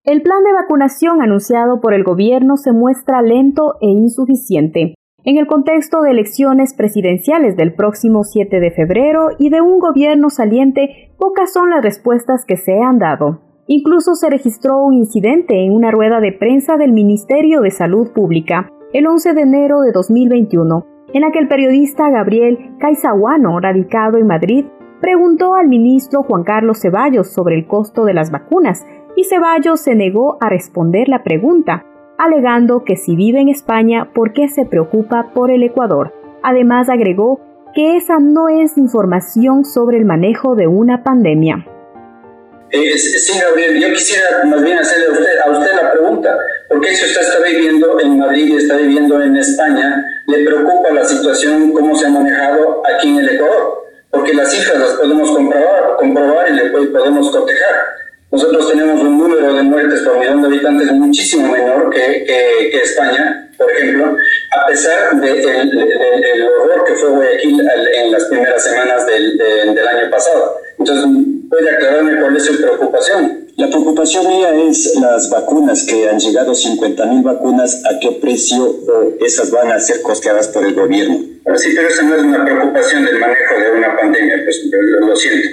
El 0.03 0.21
plan 0.21 0.41
de 0.43 0.53
vacunación 0.53 1.21
anunciado 1.21 1.81
por 1.81 1.93
el 1.93 2.03
gobierno 2.03 2.55
se 2.55 2.71
muestra 2.71 3.21
lento 3.21 3.75
e 3.81 3.87
insuficiente. 3.87 4.95
En 5.25 5.37
el 5.37 5.47
contexto 5.47 6.01
de 6.01 6.11
elecciones 6.11 6.73
presidenciales 6.73 7.57
del 7.57 7.73
próximo 7.75 8.23
7 8.23 8.61
de 8.61 8.71
febrero 8.71 9.31
y 9.37 9.49
de 9.49 9.59
un 9.59 9.79
gobierno 9.79 10.29
saliente, 10.29 11.13
pocas 11.17 11.51
son 11.51 11.71
las 11.71 11.83
respuestas 11.83 12.45
que 12.47 12.55
se 12.55 12.79
han 12.81 12.99
dado. 12.99 13.46
Incluso 13.67 14.15
se 14.15 14.29
registró 14.29 14.81
un 14.81 14.93
incidente 14.93 15.65
en 15.65 15.73
una 15.73 15.91
rueda 15.91 16.21
de 16.21 16.31
prensa 16.31 16.77
del 16.77 16.93
Ministerio 16.93 17.59
de 17.59 17.71
Salud 17.71 18.11
Pública 18.13 18.71
el 18.93 19.05
11 19.05 19.33
de 19.33 19.41
enero 19.41 19.81
de 19.81 19.91
2021, 19.91 20.85
en 21.13 21.21
la 21.21 21.31
que 21.31 21.39
el 21.39 21.49
periodista 21.49 22.09
Gabriel 22.09 22.75
Caizahuano, 22.79 23.59
radicado 23.59 24.17
en 24.17 24.27
Madrid, 24.27 24.65
preguntó 25.01 25.55
al 25.55 25.67
ministro 25.67 26.23
Juan 26.23 26.43
Carlos 26.43 26.79
Ceballos 26.79 27.27
sobre 27.27 27.55
el 27.55 27.67
costo 27.67 28.05
de 28.05 28.13
las 28.13 28.31
vacunas 28.31 28.85
y 29.17 29.25
Ceballos 29.25 29.81
se 29.81 29.95
negó 29.95 30.37
a 30.39 30.49
responder 30.49 31.09
la 31.09 31.23
pregunta, 31.23 31.83
alegando 32.17 32.85
que 32.85 32.95
si 32.95 33.17
vive 33.17 33.41
en 33.41 33.49
España, 33.49 34.11
¿por 34.13 34.31
qué 34.31 34.47
se 34.47 34.65
preocupa 34.65 35.31
por 35.33 35.51
el 35.51 35.63
Ecuador? 35.63 36.13
Además 36.41 36.87
agregó 36.89 37.41
que 37.73 37.97
esa 37.97 38.19
no 38.19 38.47
es 38.47 38.77
información 38.77 39.65
sobre 39.65 39.97
el 39.97 40.05
manejo 40.05 40.55
de 40.55 40.67
una 40.67 41.03
pandemia. 41.03 41.65
Eh, 42.69 42.97
sí, 42.97 43.39
Gabriel, 43.39 43.79
yo 43.79 43.93
quisiera 43.93 44.43
más 44.45 44.61
bien 44.61 44.77
hacerle 44.77 45.07
a 45.07 45.11
usted, 45.11 45.37
a 45.39 45.51
usted 45.51 45.71
la 45.73 45.91
pregunta, 45.91 46.37
porque 46.67 46.93
si 46.93 47.05
usted 47.05 47.21
está 47.21 47.39
viviendo 47.39 47.99
en 48.01 48.19
Madrid 48.19 48.49
y 48.49 48.57
está 48.57 48.75
viviendo 48.75 49.21
en 49.21 49.37
España, 49.37 50.05
¿le 50.27 50.43
preocupa 50.43 50.89
la 50.91 51.05
situación, 51.05 51.71
cómo 51.71 51.95
se 51.95 52.07
ha 52.07 52.09
manejado 52.09 52.83
aquí 52.93 53.07
en 53.07 53.19
el 53.19 53.29
Ecuador? 53.35 53.85
Porque 54.11 54.33
las 54.33 54.51
cifras 54.51 54.79
las 54.79 54.91
podemos 54.91 55.31
comprobar, 55.31 55.95
comprobar 55.97 56.49
y 56.49 56.53
le 56.55 56.87
podemos 56.87 57.31
cotejar. 57.31 57.85
Nosotros 58.31 58.69
tenemos 58.69 58.99
un 59.01 59.17
número 59.17 59.53
de 59.53 59.63
muertes 59.63 60.01
por 60.01 60.19
millón 60.19 60.41
de 60.41 60.47
habitantes 60.49 60.91
muchísimo 60.91 61.49
menor 61.49 61.89
que, 61.89 62.25
que, 62.25 62.77
España, 62.81 63.49
por 63.57 63.71
ejemplo, 63.71 64.17
a 64.57 64.65
pesar 64.67 65.15
del 65.21 65.41
de, 65.41 66.43
horror 66.43 66.83
que 66.85 66.93
fue 66.95 67.09
Guayaquil 67.09 67.61
en 67.61 68.11
las 68.11 68.25
primeras 68.25 68.61
semanas 68.61 69.05
del, 69.07 69.37
del 69.37 69.87
año 69.87 70.09
pasado. 70.11 70.66
Entonces, 70.79 71.05
¿puede 71.49 71.69
aclararme 71.71 72.21
cuál 72.21 72.37
es 72.37 72.45
su 72.45 72.55
preocupación? 72.57 73.47
La 73.57 73.67
preocupación 73.69 74.27
mía 74.27 74.53
es 74.69 74.95
las 75.01 75.31
vacunas, 75.31 75.83
que 75.83 76.07
han 76.07 76.19
llegado 76.19 76.53
50 76.53 77.05
mil 77.07 77.23
vacunas, 77.23 77.83
¿a 77.85 77.99
qué 77.99 78.11
precio 78.21 78.75
esas 79.19 79.49
van 79.49 79.71
a 79.71 79.79
ser 79.79 80.03
costeadas 80.03 80.47
por 80.49 80.63
el 80.63 80.75
gobierno? 80.75 81.15
Sí, 81.55 81.69
pero 81.75 81.87
esa 81.87 82.03
no 82.03 82.15
es 82.15 82.21
una 82.21 82.45
preocupación 82.45 83.05
del 83.05 83.19
manejo 83.19 83.55
de 83.59 83.77
una 83.77 83.95
pandemia, 83.95 84.43
pues 84.43 84.61
lo 84.99 85.15
siento. 85.15 85.47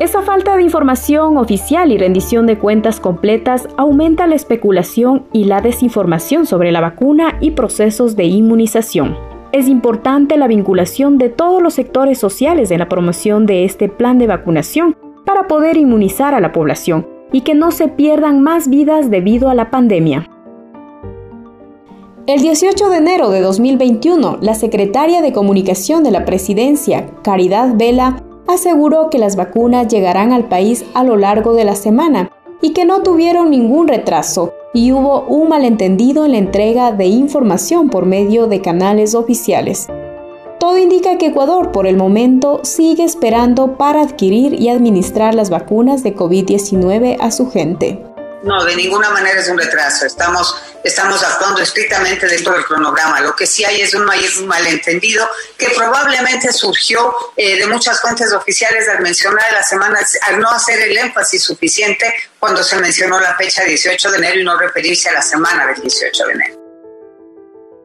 Esa 0.00 0.22
falta 0.22 0.56
de 0.56 0.62
información 0.62 1.36
oficial 1.36 1.92
y 1.92 1.98
rendición 1.98 2.46
de 2.46 2.56
cuentas 2.56 3.00
completas 3.00 3.68
aumenta 3.76 4.28
la 4.28 4.36
especulación 4.36 5.26
y 5.32 5.44
la 5.44 5.60
desinformación 5.60 6.46
sobre 6.46 6.70
la 6.70 6.80
vacuna 6.80 7.36
y 7.40 7.50
procesos 7.50 8.14
de 8.14 8.24
inmunización. 8.24 9.27
Es 9.50 9.66
importante 9.66 10.36
la 10.36 10.46
vinculación 10.46 11.16
de 11.16 11.30
todos 11.30 11.62
los 11.62 11.72
sectores 11.72 12.18
sociales 12.18 12.70
en 12.70 12.80
la 12.80 12.88
promoción 12.88 13.46
de 13.46 13.64
este 13.64 13.88
plan 13.88 14.18
de 14.18 14.26
vacunación 14.26 14.94
para 15.24 15.46
poder 15.46 15.78
inmunizar 15.78 16.34
a 16.34 16.40
la 16.40 16.52
población 16.52 17.08
y 17.32 17.40
que 17.40 17.54
no 17.54 17.70
se 17.70 17.88
pierdan 17.88 18.42
más 18.42 18.68
vidas 18.68 19.10
debido 19.10 19.48
a 19.48 19.54
la 19.54 19.70
pandemia. 19.70 20.28
El 22.26 22.42
18 22.42 22.90
de 22.90 22.98
enero 22.98 23.30
de 23.30 23.40
2021, 23.40 24.36
la 24.42 24.52
secretaria 24.52 25.22
de 25.22 25.32
Comunicación 25.32 26.04
de 26.04 26.10
la 26.10 26.26
Presidencia, 26.26 27.06
Caridad 27.22 27.74
Vela, 27.74 28.22
aseguró 28.46 29.08
que 29.08 29.16
las 29.16 29.36
vacunas 29.36 29.88
llegarán 29.88 30.32
al 30.32 30.44
país 30.44 30.84
a 30.92 31.04
lo 31.04 31.16
largo 31.16 31.54
de 31.54 31.64
la 31.64 31.74
semana 31.74 32.30
y 32.60 32.70
que 32.70 32.84
no 32.84 33.02
tuvieron 33.02 33.50
ningún 33.50 33.88
retraso 33.88 34.52
y 34.74 34.92
hubo 34.92 35.22
un 35.22 35.48
malentendido 35.48 36.24
en 36.24 36.32
la 36.32 36.38
entrega 36.38 36.92
de 36.92 37.06
información 37.06 37.88
por 37.88 38.06
medio 38.06 38.46
de 38.46 38.60
canales 38.60 39.14
oficiales. 39.14 39.88
Todo 40.58 40.76
indica 40.76 41.18
que 41.18 41.26
Ecuador 41.26 41.70
por 41.70 41.86
el 41.86 41.96
momento 41.96 42.60
sigue 42.64 43.04
esperando 43.04 43.76
para 43.76 44.02
adquirir 44.02 44.60
y 44.60 44.68
administrar 44.68 45.34
las 45.34 45.50
vacunas 45.50 46.02
de 46.02 46.16
COVID-19 46.16 47.16
a 47.20 47.30
su 47.30 47.48
gente. 47.48 48.02
No, 48.48 48.64
de 48.64 48.76
ninguna 48.76 49.10
manera 49.10 49.40
es 49.40 49.48
un 49.50 49.58
retraso. 49.58 50.06
Estamos, 50.06 50.56
estamos 50.82 51.22
actuando 51.22 51.60
estrictamente 51.60 52.26
dentro 52.26 52.54
del 52.54 52.64
cronograma. 52.64 53.20
Lo 53.20 53.36
que 53.36 53.46
sí 53.46 53.62
hay 53.62 53.82
es 53.82 53.92
un, 53.92 54.06
malentendido 54.46 55.28
que 55.58 55.68
probablemente 55.76 56.50
surgió 56.50 57.14
eh, 57.36 57.58
de 57.58 57.66
muchas 57.66 58.00
fuentes 58.00 58.32
oficiales 58.32 58.88
al 58.88 59.02
mencionar 59.02 59.52
la 59.52 59.62
semana, 59.62 59.98
al 60.22 60.40
no 60.40 60.50
hacer 60.50 60.80
el 60.80 60.96
énfasis 60.96 61.44
suficiente 61.44 62.10
cuando 62.38 62.62
se 62.62 62.76
mencionó 62.76 63.20
la 63.20 63.36
fecha 63.36 63.64
18 63.64 64.12
de 64.12 64.16
enero 64.16 64.40
y 64.40 64.44
no 64.44 64.58
referirse 64.58 65.10
a 65.10 65.12
la 65.12 65.22
semana 65.22 65.66
del 65.66 65.82
18 65.82 66.26
de 66.26 66.32
enero. 66.32 66.58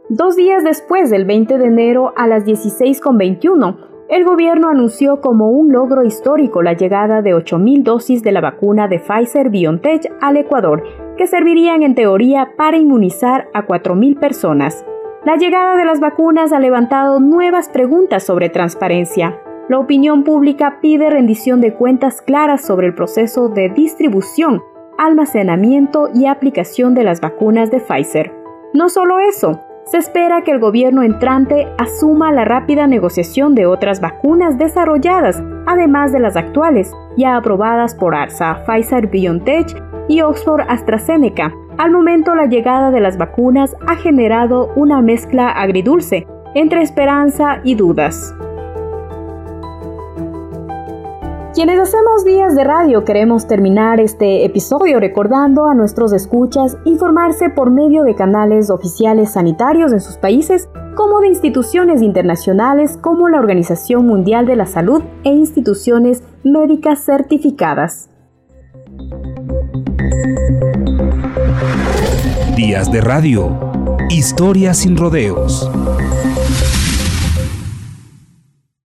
Dos 0.08 0.38
días 0.38 0.64
después 0.64 1.10
del 1.10 1.26
20 1.26 1.58
de 1.58 1.66
enero 1.66 2.14
a 2.16 2.26
las 2.26 2.44
16.21, 2.44 3.93
el 4.10 4.26
gobierno 4.26 4.68
anunció 4.68 5.22
como 5.22 5.50
un 5.50 5.72
logro 5.72 6.04
histórico 6.04 6.62
la 6.62 6.74
llegada 6.74 7.22
de 7.22 7.34
8.000 7.34 7.84
dosis 7.84 8.22
de 8.22 8.32
la 8.32 8.42
vacuna 8.42 8.88
de 8.88 9.00
Pfizer 9.00 9.50
BioNTech 9.50 10.12
al 10.22 10.38
Ecuador, 10.38 10.84
que 11.18 11.26
servirían 11.26 11.84
en 11.84 11.96
teoría 11.96 12.52
para 12.58 12.78
inmunizar 12.78 13.48
a 13.54 13.66
4.000 13.66 14.20
personas. 14.20 14.86
La 15.26 15.38
llegada 15.38 15.78
de 15.78 15.86
las 15.86 16.02
vacunas 16.02 16.52
ha 16.52 16.60
levantado 16.60 17.22
nuevas 17.22 17.70
preguntas 17.70 18.24
sobre 18.24 18.50
transparencia. 18.50 19.40
La 19.70 19.80
opinión 19.80 20.26
pública 20.26 20.80
pide 20.82 21.10
rendición 21.10 21.62
de 21.62 21.74
cuentas 21.74 22.22
claras 22.22 22.66
sobre 22.66 22.88
el 22.88 22.96
proceso 22.96 23.48
de 23.48 23.70
distribución, 23.70 24.62
almacenamiento 24.98 26.10
y 26.14 26.26
aplicación 26.26 26.94
de 26.94 27.06
las 27.06 27.22
vacunas 27.22 27.72
de 27.72 27.80
Pfizer. 27.80 28.34
No 28.74 28.90
solo 28.90 29.20
eso, 29.20 29.62
se 29.86 29.98
espera 29.98 30.44
que 30.44 30.52
el 30.52 30.60
gobierno 30.60 31.04
entrante 31.04 31.68
asuma 31.78 32.32
la 32.32 32.46
rápida 32.46 32.88
negociación 32.88 33.54
de 33.56 33.66
otras 33.66 34.00
vacunas 34.00 34.58
desarrolladas, 34.58 35.44
además 35.66 36.12
de 36.12 36.20
las 36.20 36.36
actuales, 36.36 36.92
ya 37.18 37.36
aprobadas 37.36 37.94
por 37.96 38.16
ARSA, 38.16 38.64
Pfizer 38.66 39.08
BioNTech 39.08 39.76
y 40.08 40.22
Oxford 40.22 40.62
AstraZeneca. 40.68 41.54
Al 41.78 41.92
momento 41.92 42.36
la 42.36 42.46
llegada 42.46 42.92
de 42.92 43.02
las 43.02 43.18
vacunas 43.18 43.76
ha 43.88 43.96
generado 43.96 44.72
una 44.76 45.02
mezcla 45.02 45.50
agridulce 45.50 46.28
entre 46.56 46.82
esperanza 46.82 47.60
y 47.64 47.76
dudas. 47.76 48.34
Quienes 51.54 51.80
hacemos 51.80 52.26
días 52.26 52.56
de 52.56 52.64
radio 52.64 53.06
queremos 53.06 53.46
terminar 53.46 54.00
este 54.00 54.44
episodio 54.44 55.00
recordando 55.00 55.68
a 55.68 55.76
nuestros 55.76 56.12
escuchas 56.12 56.78
informarse 56.84 57.52
por 57.52 57.70
medio 57.70 58.02
de 58.02 58.16
canales 58.16 58.72
oficiales 58.72 59.34
sanitarios 59.34 59.94
en 59.94 60.02
sus 60.02 60.18
países 60.18 60.68
como 60.96 61.20
de 61.20 61.28
instituciones 61.28 62.02
internacionales 62.02 62.98
como 63.00 63.30
la 63.30 63.38
Organización 63.38 64.08
Mundial 64.08 64.48
de 64.48 64.56
la 64.56 64.66
Salud 64.66 65.04
e 65.24 65.30
instituciones 65.30 66.24
médicas 66.44 67.06
certificadas. 67.06 68.10
Días 72.56 72.92
de 72.92 73.00
radio. 73.00 73.56
Historias 74.10 74.78
sin 74.78 74.98
rodeos. 74.98 75.70